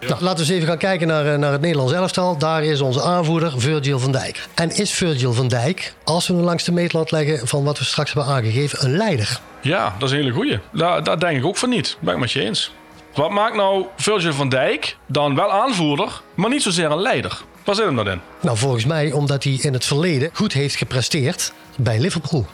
Nou, 0.00 0.22
laten 0.22 0.36
we 0.36 0.40
eens 0.40 0.50
even 0.50 0.68
gaan 0.68 0.78
kijken 0.78 1.06
naar, 1.06 1.38
naar 1.38 1.52
het 1.52 1.60
Nederlands 1.60 1.92
elftal. 1.92 2.38
Daar 2.38 2.64
is 2.64 2.80
onze 2.80 3.02
aanvoerder 3.02 3.60
Virgil 3.60 3.98
van 3.98 4.12
Dijk. 4.12 4.48
En 4.54 4.76
is 4.76 4.90
Virgil 4.90 5.32
van 5.32 5.48
Dijk, 5.48 5.94
als 6.04 6.26
we 6.26 6.34
hem 6.34 6.42
langs 6.42 6.64
de 6.64 6.72
meetlat 6.72 7.10
leggen 7.10 7.48
van 7.48 7.64
wat 7.64 7.78
we 7.78 7.84
straks 7.84 8.12
hebben 8.12 8.32
aangegeven, 8.32 8.84
een 8.84 8.96
leider? 8.96 9.40
Ja, 9.60 9.94
dat 9.98 10.08
is 10.08 10.14
een 10.14 10.22
hele 10.22 10.34
goeie. 10.34 10.58
Daar, 10.72 11.04
daar 11.04 11.18
denk 11.18 11.38
ik 11.38 11.44
ook 11.44 11.56
van 11.56 11.68
niet. 11.68 11.96
Ben 12.00 12.14
ik 12.14 12.20
met 12.20 12.32
je 12.32 12.40
eens. 12.40 12.72
Wat 13.14 13.30
maakt 13.30 13.56
nou 13.56 13.86
Virgil 13.96 14.32
van 14.32 14.48
Dijk 14.48 14.96
dan 15.06 15.34
wel 15.34 15.50
aanvoerder, 15.52 16.20
maar 16.34 16.50
niet 16.50 16.62
zozeer 16.62 16.90
een 16.90 17.00
leider? 17.00 17.42
Waar 17.64 17.74
zit 17.74 17.84
hem 17.84 17.96
dat 17.96 18.06
in? 18.06 18.20
Nou, 18.40 18.56
volgens 18.56 18.84
mij 18.84 19.12
omdat 19.12 19.44
hij 19.44 19.52
in 19.52 19.72
het 19.72 19.84
verleden 19.84 20.30
goed 20.32 20.52
heeft 20.52 20.76
gepresteerd 20.76 21.52
bij 21.76 21.98
Liverpool. 22.00 22.46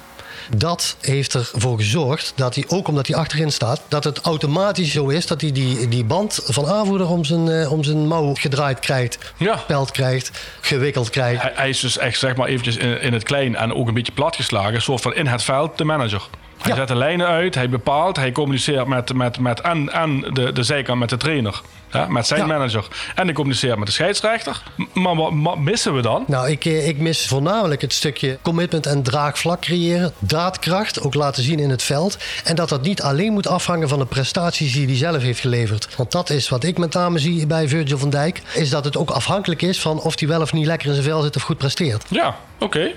Dat 0.57 0.97
heeft 1.01 1.35
ervoor 1.35 1.77
gezorgd 1.77 2.33
dat 2.37 2.55
hij, 2.55 2.65
ook 2.69 2.89
omdat 2.89 3.07
hij 3.07 3.17
achterin 3.17 3.53
staat, 3.53 3.81
dat 3.89 4.05
het 4.05 4.21
automatisch 4.21 4.93
zo 4.93 5.09
is 5.09 5.27
dat 5.27 5.41
hij 5.41 5.53
die, 5.53 5.89
die 5.89 6.05
band 6.05 6.41
van 6.45 6.67
aanvoerder 6.67 7.09
om 7.09 7.25
zijn, 7.25 7.49
eh, 7.49 7.73
om 7.73 7.85
zijn 7.85 8.07
mouw 8.07 8.35
gedraaid 8.35 8.79
krijgt, 8.81 9.33
Ja. 9.37 9.65
krijgt, 9.93 10.31
gewikkeld 10.61 11.11
krijgt. 11.11 11.43
Hij, 11.43 11.53
hij 11.55 11.69
is 11.69 11.81
dus 11.81 11.99
echt 11.99 12.19
zeg 12.19 12.37
maar 12.37 12.49
eventjes 12.49 12.77
in, 12.77 13.01
in 13.01 13.13
het 13.13 13.23
klein 13.23 13.57
en 13.57 13.75
ook 13.75 13.89
een 13.89 13.95
beetje 13.95 14.13
platgeslagen. 14.13 14.75
Een 14.75 14.83
soort 14.83 15.01
van 15.01 15.15
in 15.15 15.27
het 15.27 15.43
veld 15.43 15.79
de 15.79 15.85
manager. 15.85 16.23
Hij 16.63 16.75
zet 16.75 16.89
de 16.89 16.97
lijnen 16.97 17.27
uit, 17.27 17.55
hij 17.55 17.69
bepaalt, 17.69 18.17
hij 18.17 18.33
communiceert 18.33 18.87
met, 18.87 19.15
met, 19.15 19.39
met 19.39 19.61
en, 19.61 19.93
en 19.93 20.21
de, 20.21 20.53
de 20.53 20.63
zijkant 20.63 20.99
met 20.99 21.09
de 21.09 21.17
trainer. 21.17 21.61
Ja, 21.93 22.07
met 22.09 22.27
zijn 22.27 22.41
Ja. 22.41 22.47
manager. 22.47 22.87
En 23.15 23.25
hij 23.25 23.33
communiceert 23.35 23.79
met 23.79 23.87
de 23.87 23.93
scheidsrechter. 23.93 24.63
Maar 24.93 25.17
wat, 25.17 25.33
wat 25.35 25.59
missen 25.59 25.95
we 25.95 26.03
dan? 26.03 26.25
Nou, 26.27 26.49
ik, 26.51 26.65
eh, 26.65 26.89
ik 26.89 26.99
mis 26.99 27.27
voornamelijk 27.27 27.81
het 27.81 27.93
stukje 27.93 28.39
commitment 28.43 28.87
en 28.87 29.03
draagvlak 29.03 29.61
creëren. 29.61 30.13
Daadkracht, 30.19 31.01
ook 31.01 31.15
laten 31.15 31.43
zien 31.43 31.59
in 31.59 31.71
het 31.71 31.83
veld. 31.83 32.17
En 32.45 32.55
dat 32.57 32.69
dat 32.69 32.83
niet 32.83 33.03
alleen 33.03 33.33
moet 33.33 33.47
afhangen 33.47 33.89
van 33.89 33.99
de 33.99 34.07
prestaties 34.07 34.73
die 34.73 34.87
hij 34.87 34.97
zelf 34.97 35.23
heeft 35.23 35.41
geleverd. 35.41 35.89
Want 35.97 36.13
dat 36.13 36.31
is 36.31 36.49
wat 36.49 36.65
ik 36.65 36.79
met 36.79 36.93
name 36.95 37.19
zie 37.19 37.47
bij 37.47 37.69
Virgil 37.69 37.99
van 37.99 38.11
Dijk. 38.11 38.43
Is 38.55 38.71
dat 38.71 38.85
het 38.85 38.97
ook 38.97 39.11
afhankelijk 39.11 39.63
is 39.63 39.81
van 39.81 40.01
of 40.01 40.19
hij 40.19 40.29
wel 40.29 40.41
of 40.41 40.53
niet 40.53 40.67
lekker 40.67 40.89
in 40.89 40.95
zijn 40.95 41.07
vel 41.07 41.23
zit 41.23 41.37
of 41.37 41.43
goed 41.43 41.59
presteert. 41.59 42.05
Ja, 42.09 42.37
oké. 42.59 42.91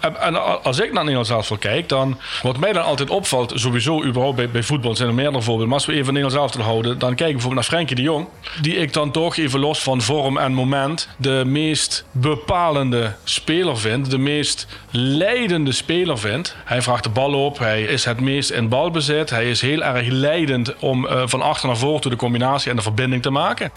En, 0.00 0.20
en 0.20 0.62
als 0.62 0.78
ik 0.78 0.86
naar 0.92 1.02
Nederlands 1.02 1.30
elftal 1.30 1.56
kijk, 1.56 1.88
dan 1.88 2.18
wat 2.42 2.58
mij 2.58 2.72
dan 2.72 2.84
altijd 2.84 3.10
opvalt, 3.10 3.52
sowieso 3.54 4.04
überhaupt 4.04 4.36
bij, 4.36 4.50
bij 4.50 4.62
voetbal, 4.62 4.96
zijn 4.96 5.08
er 5.08 5.14
meerdere 5.14 5.36
voorbeelden. 5.42 5.66
Maar 5.68 5.76
als 5.76 5.86
we 5.86 5.92
even 5.92 6.14
Nederlands 6.14 6.36
elftal 6.36 6.62
houden, 6.62 6.98
dan 6.98 7.08
kijk 7.14 7.28
ik 7.28 7.34
bijvoorbeeld 7.34 7.54
naar 7.68 7.70
Frenkie 7.78 7.96
de 7.96 8.02
Jong. 8.02 8.26
Die 8.60 8.76
ik 8.76 8.92
dan 8.92 9.10
toch 9.10 9.36
even 9.36 9.60
los 9.60 9.82
van 9.82 10.00
vorm 10.00 10.38
en 10.38 10.52
moment 10.52 11.08
de 11.16 11.42
meest 11.46 12.04
bepalende 12.12 13.14
speler 13.24 13.78
vind. 13.78 14.10
De 14.10 14.18
meest 14.18 14.66
leidende 14.90 15.72
speler 15.72 16.18
vind. 16.18 16.56
Hij 16.64 16.82
vraagt 16.82 17.02
de 17.02 17.10
bal 17.10 17.44
op, 17.44 17.58
hij 17.58 17.82
is 17.82 18.04
het 18.04 18.20
meest 18.20 18.50
in 18.50 18.68
balbezit. 18.68 19.30
Hij 19.30 19.50
is 19.50 19.60
heel 19.60 19.82
erg 19.82 20.06
leidend 20.06 20.76
om 20.78 21.06
eh, 21.06 21.22
van 21.24 21.42
achter 21.42 21.66
naar 21.68 21.76
voren 21.76 22.00
toe 22.00 22.10
de 22.10 22.16
combinatie 22.16 22.70
en 22.70 22.76
de 22.76 22.82
verbinding 22.82 23.22
te 23.22 23.30
maken. 23.30 23.72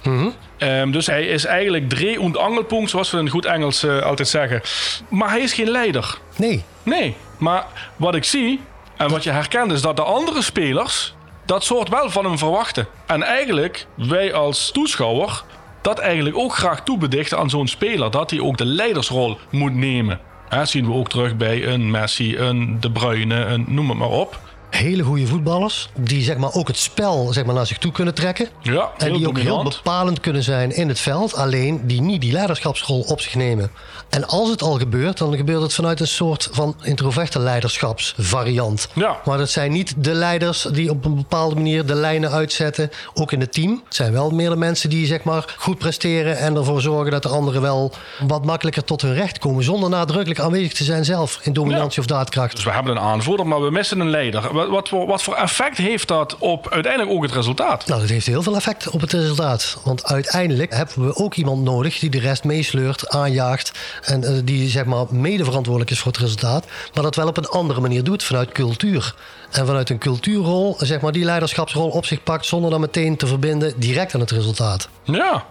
Ehm, 0.58 0.92
dus 0.92 1.06
hij 1.06 1.26
is 1.26 1.46
eigenlijk 1.46 1.90
drie 1.90 2.22
und 2.22 2.38
angelpunt, 2.38 2.90
zoals 2.90 3.12
we 3.12 3.18
in 3.18 3.30
goed 3.30 3.46
Engels 3.46 3.84
eh, 3.84 4.00
altijd 4.02 4.28
zeggen. 4.28 4.62
Maar 5.10 5.30
hij 5.30 5.42
is 5.42 5.54
geen 5.54 5.70
leider. 5.70 6.18
Nee, 6.36 6.64
Nee, 6.84 7.16
maar 7.38 7.66
wat 7.96 8.16
ik 8.16 8.24
zie 8.24 8.62
en 8.98 9.10
wat 9.10 9.24
je 9.24 9.32
herkent 9.32 9.72
is 9.72 9.82
dat 9.82 9.96
de 9.96 10.04
andere 10.04 10.42
spelers 10.42 11.14
dat 11.52 11.64
soort 11.64 11.90
wel 11.90 12.10
van 12.10 12.26
hem 12.26 12.38
verwachten. 12.38 12.88
En 13.06 13.24
eigenlijk, 13.24 13.86
wij 13.96 14.34
als 14.34 14.72
toeschouwer, 14.72 15.44
dat 15.82 16.00
eigenlijk 16.00 16.38
ook 16.38 16.56
graag 16.56 16.84
toebedichten 16.84 17.38
aan 17.38 17.50
zo'n 17.50 17.68
speler. 17.68 18.12
Dat 18.12 18.30
hij 18.30 18.40
ook 18.40 18.58
de 18.58 18.66
leidersrol 18.66 19.38
moet 19.50 19.76
nemen. 19.76 20.20
Hè, 20.50 20.66
zien 20.66 20.86
we 20.86 20.94
ook 20.94 21.10
terug 21.10 21.38
bij 21.38 21.68
een 21.68 21.92
Messi, 21.92 22.38
een 22.38 22.78
De 22.80 22.92
Bruyne, 22.92 23.46
een, 23.46 23.66
noem 23.68 23.90
het 23.90 23.98
maar 23.98 24.10
op. 24.10 24.40
hele 24.76 25.04
goede 25.04 25.28
voetballers. 25.28 25.90
Die 25.96 26.24
zeg 26.24 26.38
maar, 26.38 26.54
ook 26.54 26.68
het 26.68 26.78
spel 26.78 27.34
zeg 27.34 27.46
maar, 27.46 27.56
naar 27.56 27.68
zich 27.68 27.78
toe 27.78 27.92
kunnen 27.92 28.14
trekken. 28.14 28.48
Ja, 28.62 28.92
En 28.98 29.14
die 29.14 29.28
ook 29.28 29.40
heel 29.40 29.64
bepalend 29.64 30.20
kunnen 30.20 30.44
zijn 30.44 30.76
in 30.76 30.88
het 30.88 31.00
veld. 31.00 31.36
Alleen 31.36 31.82
die 31.88 32.02
niet 32.02 32.22
die 32.22 32.32
leiderschapsrol 32.32 33.02
op 33.02 33.22
zich 33.22 33.36
nemen. 33.36 33.72
En 34.10 34.28
als 34.28 34.50
het 34.50 34.62
al 34.62 34.78
gebeurt, 34.78 35.18
dan 35.18 35.36
gebeurt 35.36 35.62
het 35.62 35.74
vanuit 35.74 36.00
een 36.00 36.08
soort 36.08 36.50
van 36.52 36.76
introverte 36.82 37.40
leiderschapsvariant. 37.40 38.90
Ja. 38.94 39.20
Maar 39.26 39.38
dat 39.38 39.50
zijn 39.50 39.72
niet 39.72 39.94
de 39.98 40.14
leiders 40.14 40.62
die 40.62 40.90
op 40.90 41.06
een 41.06 41.16
bepaalde 41.16 41.56
manier 41.56 41.86
de 41.86 41.96
lijnen 41.96 42.32
uitzetten. 42.32 42.90
Ook 43.14 43.32
in 43.32 43.40
het 43.40 43.54
team. 43.54 43.82
Het 43.86 43.96
zijn 43.96 44.12
wel 44.12 44.30
meer 44.30 44.50
de 44.50 44.56
mensen 44.56 44.90
die 44.90 45.06
zeg 45.06 45.24
maar, 45.24 45.56
goed 45.58 45.78
presteren. 45.78 46.38
En 46.38 46.56
ervoor 46.56 46.82
zorgen 46.82 47.12
dat 47.12 47.24
de 47.24 47.30
anderen 47.30 47.62
wel 47.62 47.92
wat 48.28 48.46
makkelijker 48.46 48.84
tot 48.84 49.02
hun 49.02 49.14
recht 49.14 49.40
komen. 49.40 49.64
Zonder 49.64 49.90
nadrukkelijk 49.90 50.40
aanwezig 50.40 50.74
te 50.74 50.84
zijn 50.84 51.06
zelf 51.06 51.40
in 51.42 51.54
dominantie 51.54 52.00
of 52.00 52.06
daadkracht. 52.06 52.56
Dus 52.56 52.66
we 52.66 52.72
hebben 52.72 52.96
een 52.96 53.02
aanvoerder, 53.02 53.48
maar 53.48 53.62
we 53.62 53.72
missen 53.72 54.00
een 54.00 54.10
leider. 54.10 54.61
Wat, 54.62 54.70
wat, 54.70 54.90
voor- 54.90 55.06
wat 55.06 55.24
voor 55.24 55.36
effect 55.36 55.78
heeft 55.78 56.08
dat 56.08 56.36
op 56.38 56.70
uiteindelijk 56.70 57.12
ook 57.16 57.24
het 57.24 57.32
resultaat? 57.32 57.88
Nou, 57.88 58.00
dat 58.02 58.10
heeft 58.10 58.26
heel 58.26 58.44
veel 58.44 58.56
effect 58.56 58.90
op 58.90 59.02
het 59.02 59.14
resultaat. 59.14 59.78
Want 59.84 60.06
uiteindelijk 60.06 60.74
hebben 60.74 61.06
we 61.06 61.16
ook 61.16 61.34
iemand 61.36 61.64
nodig 61.64 62.00
die 62.00 62.10
de 62.10 62.20
rest 62.20 62.44
meesleurt, 62.44 63.10
aanjaagt. 63.10 63.72
En 64.02 64.24
eh, 64.24 64.34
die 64.44 64.70
zeg 64.70 64.86
maar 64.86 65.06
mede 65.10 65.44
verantwoordelijk 65.44 65.92
is 65.92 66.00
voor 66.00 66.12
het 66.12 66.22
resultaat. 66.22 66.66
Maar 66.94 67.04
dat 67.04 67.16
wel 67.16 67.28
op 67.28 67.38
een 67.38 67.48
andere 67.48 67.82
manier 67.82 68.04
doet, 68.04 68.24
vanuit 68.24 68.52
cultuur. 68.52 69.16
En 69.52 69.66
vanuit 69.66 69.90
een 69.90 69.98
cultuurrol, 69.98 70.76
zeg 70.80 71.02
maar, 71.02 71.12
die 71.12 71.26
leiderschapsrol 71.26 71.90
op 71.90 72.06
zich 72.06 72.24
pakt. 72.24 72.46
zonder 72.46 72.70
dan 72.72 72.80
meteen 72.80 73.18
te 73.18 73.28
verbinden 73.28 73.74
direct 73.80 74.14
aan 74.14 74.20
het 74.20 74.32
resultaat. 74.32 74.90
Ja, 75.04 75.46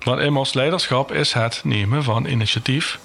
want 0.00 0.20
immers 0.20 0.52
leiderschap 0.52 1.12
is 1.12 1.32
het 1.32 1.60
nemen 1.64 2.02
van 2.02 2.26
initiatief 2.26 2.98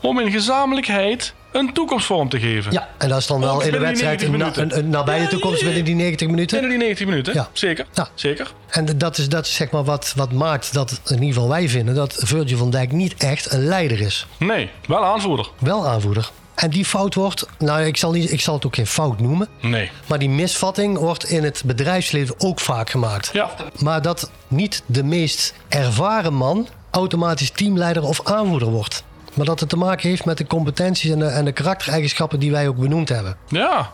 om 0.00 0.20
in 0.20 0.30
gezamenlijkheid 0.30 1.34
een 1.58 1.72
toekomstvorm 1.72 2.28
te 2.28 2.40
geven. 2.40 2.72
Ja, 2.72 2.88
en 2.98 3.08
dat 3.08 3.18
is 3.18 3.26
dan 3.26 3.40
wel 3.40 3.60
in 3.62 3.70
de 3.72 3.78
wedstrijd 3.78 4.20
90 4.28 4.56
een, 4.56 4.66
na- 4.66 4.74
een, 4.74 4.84
een 4.84 4.90
nabije 4.90 5.22
Ja, 5.22 5.28
toekomst 5.28 5.62
binnen 5.64 5.84
die 5.84 5.94
90 5.94 6.28
minuten. 6.28 6.60
Binnen 6.60 6.70
die 6.78 6.86
90 6.86 7.06
minuten, 7.06 7.34
Ja. 7.34 7.48
zeker. 7.52 7.86
Ja. 7.92 8.08
Zeker. 8.14 8.52
En 8.68 8.98
dat 8.98 9.18
is, 9.18 9.28
dat 9.28 9.46
is 9.46 9.54
zeg 9.54 9.70
maar 9.70 9.84
wat, 9.84 10.12
wat 10.16 10.32
maakt 10.32 10.72
dat, 10.72 11.00
in 11.06 11.14
ieder 11.14 11.28
geval 11.34 11.48
wij 11.48 11.68
vinden, 11.68 11.94
dat 11.94 12.14
Virgil 12.18 12.58
van 12.58 12.70
Dijk 12.70 12.92
niet 12.92 13.14
echt 13.14 13.52
een 13.52 13.64
leider 13.64 14.00
is. 14.00 14.26
Nee, 14.38 14.70
wel 14.86 15.04
aanvoerder. 15.04 15.50
wel 15.58 15.86
aanvoerder. 15.86 16.30
En 16.54 16.70
die 16.70 16.84
fout 16.84 17.14
wordt, 17.14 17.46
nou 17.58 17.82
ik 17.84 17.96
zal, 17.96 18.12
niet, 18.12 18.32
ik 18.32 18.40
zal 18.40 18.54
het 18.54 18.66
ook 18.66 18.74
geen 18.74 18.86
fout 18.86 19.20
noemen, 19.20 19.48
Nee. 19.60 19.90
maar 20.06 20.18
die 20.18 20.28
misvatting 20.28 20.98
wordt 20.98 21.24
in 21.30 21.44
het 21.44 21.62
bedrijfsleven 21.66 22.34
ook 22.38 22.60
vaak 22.60 22.90
gemaakt. 22.90 23.30
Ja, 23.32 23.50
Maar 23.78 24.02
dat 24.02 24.30
niet 24.48 24.82
de 24.86 25.04
meest 25.04 25.54
ervaren 25.68 26.34
man 26.34 26.68
automatisch 26.90 27.50
teamleider 27.50 28.02
of 28.02 28.20
aanvoerder 28.24 28.68
wordt. 28.68 29.02
Maar 29.36 29.46
dat 29.46 29.60
het 29.60 29.68
te 29.68 29.76
maken 29.76 30.08
heeft 30.08 30.24
met 30.24 30.38
de 30.38 30.46
competenties 30.46 31.10
en 31.10 31.18
de, 31.18 31.26
en 31.26 31.44
de 31.44 31.52
karaktereigenschappen 31.52 32.40
die 32.40 32.50
wij 32.50 32.68
ook 32.68 32.76
benoemd 32.76 33.08
hebben. 33.08 33.36
ja. 33.48 33.92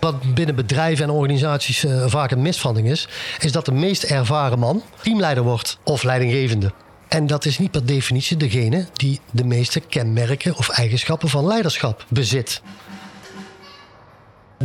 Wat 0.00 0.34
binnen 0.34 0.54
bedrijven 0.54 1.04
en 1.04 1.10
organisaties 1.10 1.84
eh, 1.84 2.04
vaak 2.06 2.30
een 2.30 2.42
misvatting 2.42 2.88
is, 2.88 3.08
is 3.40 3.52
dat 3.52 3.64
de 3.64 3.72
meest 3.72 4.02
ervaren 4.02 4.58
man 4.58 4.82
teamleider 5.02 5.42
wordt 5.42 5.78
of 5.84 6.02
leidinggevende. 6.02 6.72
En 7.08 7.26
dat 7.26 7.44
is 7.44 7.58
niet 7.58 7.70
per 7.70 7.86
definitie 7.86 8.36
degene 8.36 8.86
die 8.92 9.20
de 9.30 9.44
meeste 9.44 9.80
kenmerken 9.80 10.56
of 10.56 10.68
eigenschappen 10.68 11.28
van 11.28 11.46
leiderschap 11.46 12.04
bezit. 12.08 12.62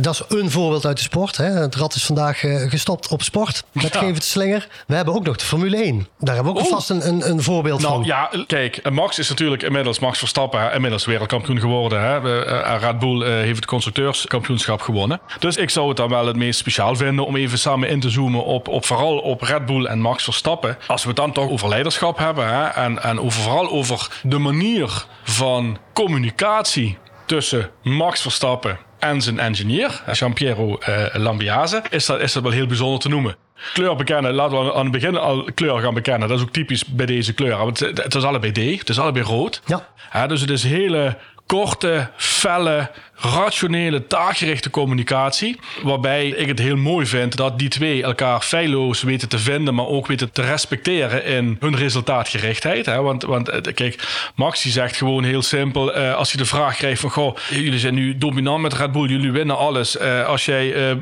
Dat 0.00 0.14
is 0.14 0.38
een 0.38 0.50
voorbeeld 0.50 0.86
uit 0.86 0.96
de 0.96 1.02
sport. 1.02 1.36
Hè. 1.36 1.44
Het 1.44 1.74
rad 1.74 1.94
is 1.94 2.04
vandaag 2.04 2.44
eh, 2.44 2.70
gestopt 2.70 3.08
op 3.08 3.22
sport. 3.22 3.64
Met 3.72 3.92
Ja. 3.92 4.04
het 4.04 4.24
slinger. 4.24 4.68
We 4.86 4.94
hebben 4.94 5.14
ook 5.14 5.24
nog 5.24 5.36
de 5.36 5.44
Formule 5.44 5.76
1. 5.84 6.08
Daar 6.18 6.34
hebben 6.34 6.52
we 6.52 6.58
ook 6.58 6.64
Oeh. 6.64 6.74
vast 6.74 6.90
een, 6.90 7.06
een, 7.08 7.30
een 7.30 7.42
voorbeeld 7.42 7.80
Nou 7.80 7.92
van. 7.94 8.04
ja, 8.04 8.30
kijk, 8.46 8.90
Max 8.90 9.18
is 9.18 9.28
natuurlijk 9.28 9.62
inmiddels 9.62 9.98
Max 9.98 10.18
Verstappen, 10.18 10.60
hè, 10.60 10.74
inmiddels 10.74 11.04
wereldkampioen 11.04 11.60
geworden. 11.60 12.00
Hè. 12.02 12.44
Eh, 12.44 12.76
Red 12.80 12.98
Bull 12.98 13.22
eh, 13.22 13.28
heeft 13.32 13.56
het 13.56 13.66
constructeurskampioenschap 13.66 14.80
gewonnen. 14.80 15.20
Dus 15.38 15.56
ik 15.56 15.70
zou 15.70 15.88
het 15.88 15.96
dan 15.96 16.08
wel 16.08 16.26
het 16.26 16.36
meest 16.36 16.58
speciaal 16.58 16.96
vinden 16.96 17.26
om 17.26 17.36
even 17.36 17.58
samen 17.58 17.88
in 17.88 18.00
te 18.00 18.10
zoomen 18.10 18.44
op, 18.44 18.68
op 18.68 18.84
vooral 18.84 19.18
op 19.18 19.42
Red 19.42 19.66
Bull 19.66 19.84
en 19.84 20.00
Max 20.00 20.24
Verstappen. 20.24 20.78
Als 20.86 21.02
we 21.02 21.08
het 21.08 21.16
dan 21.16 21.32
toch 21.32 21.50
over 21.50 21.68
leiderschap 21.68 22.18
hebben 22.18 22.48
hè, 22.48 22.64
en, 22.66 23.02
en 23.02 23.20
over, 23.20 23.42
vooral 23.42 23.70
over 23.70 24.08
de 24.22 24.38
manier 24.38 25.04
van 25.22 25.78
communicatie 25.92 26.98
tussen 27.26 27.70
Max 27.82 28.20
Verstappen 28.22 28.78
en 28.98 29.22
zijn 29.22 29.38
engineer, 29.38 30.02
Jean-Piero 30.12 30.78
eh, 30.78 31.04
Lambiase, 31.12 31.82
is 31.90 32.06
dat, 32.06 32.20
is 32.20 32.32
dat 32.32 32.42
wel 32.42 32.52
heel 32.52 32.66
bijzonder 32.66 33.00
te 33.00 33.08
noemen. 33.08 33.36
Kleur 33.72 33.96
bekennen, 33.96 34.34
laten 34.34 34.64
we 34.64 34.74
aan 34.74 34.82
het 34.82 34.92
begin 34.92 35.16
al 35.16 35.48
kleur 35.54 35.80
gaan 35.80 35.94
bekennen. 35.94 36.28
Dat 36.28 36.38
is 36.38 36.44
ook 36.44 36.52
typisch 36.52 36.84
bij 36.84 37.06
deze 37.06 37.32
kleur. 37.32 37.56
Want 37.56 37.78
het, 37.78 38.02
het 38.02 38.14
is 38.14 38.24
allebei 38.24 38.52
D, 38.52 38.78
het 38.78 38.88
is 38.88 38.98
allebei 38.98 39.24
rood. 39.24 39.62
Ja. 39.66 39.86
Ja, 40.12 40.26
dus 40.26 40.40
het 40.40 40.50
is 40.50 40.62
hele 40.62 41.16
korte, 41.46 42.10
felle, 42.16 42.90
rationele, 43.16 44.06
taakgerichte 44.06 44.70
communicatie. 44.70 45.60
Waarbij 45.82 46.28
ik 46.28 46.48
het 46.48 46.58
heel 46.58 46.76
mooi 46.76 47.06
vind 47.06 47.36
dat 47.36 47.58
die 47.58 47.68
twee 47.68 48.02
elkaar 48.02 48.40
feilloos 48.40 49.02
weten 49.02 49.28
te 49.28 49.38
vinden, 49.38 49.74
maar 49.74 49.86
ook 49.86 50.06
weten 50.06 50.32
te 50.32 50.42
respecteren 50.42 51.24
in 51.24 51.56
hun 51.60 51.76
resultaatgerichtheid. 51.76 52.86
Hè? 52.86 53.02
Want, 53.02 53.22
want 53.22 53.48
eh, 53.48 53.74
kijk, 53.74 54.08
Max 54.34 54.62
die 54.62 54.72
zegt 54.72 54.96
gewoon 54.96 55.24
heel 55.24 55.42
simpel, 55.42 55.92
eh, 55.92 56.14
als 56.14 56.32
hij 56.32 56.42
de 56.42 56.48
vraag 56.48 56.76
krijgt 56.76 57.00
van, 57.00 57.10
goh, 57.10 57.36
jullie 57.50 57.78
zijn 57.78 57.94
nu 57.94 58.18
dominant 58.18 58.62
met 58.62 58.74
Red 58.74 58.92
Bull, 58.92 59.08
jullie 59.08 59.32
winnen 59.32 59.56
alles. 59.56 59.96
Eh, 59.96 60.26
als 60.26 60.44
jij 60.44 60.94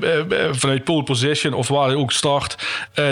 vanuit 0.52 0.84
pole 0.84 1.02
position 1.02 1.52
of 1.52 1.68
waar 1.68 1.90
je 1.90 1.98
ook 1.98 2.12
start, 2.12 2.56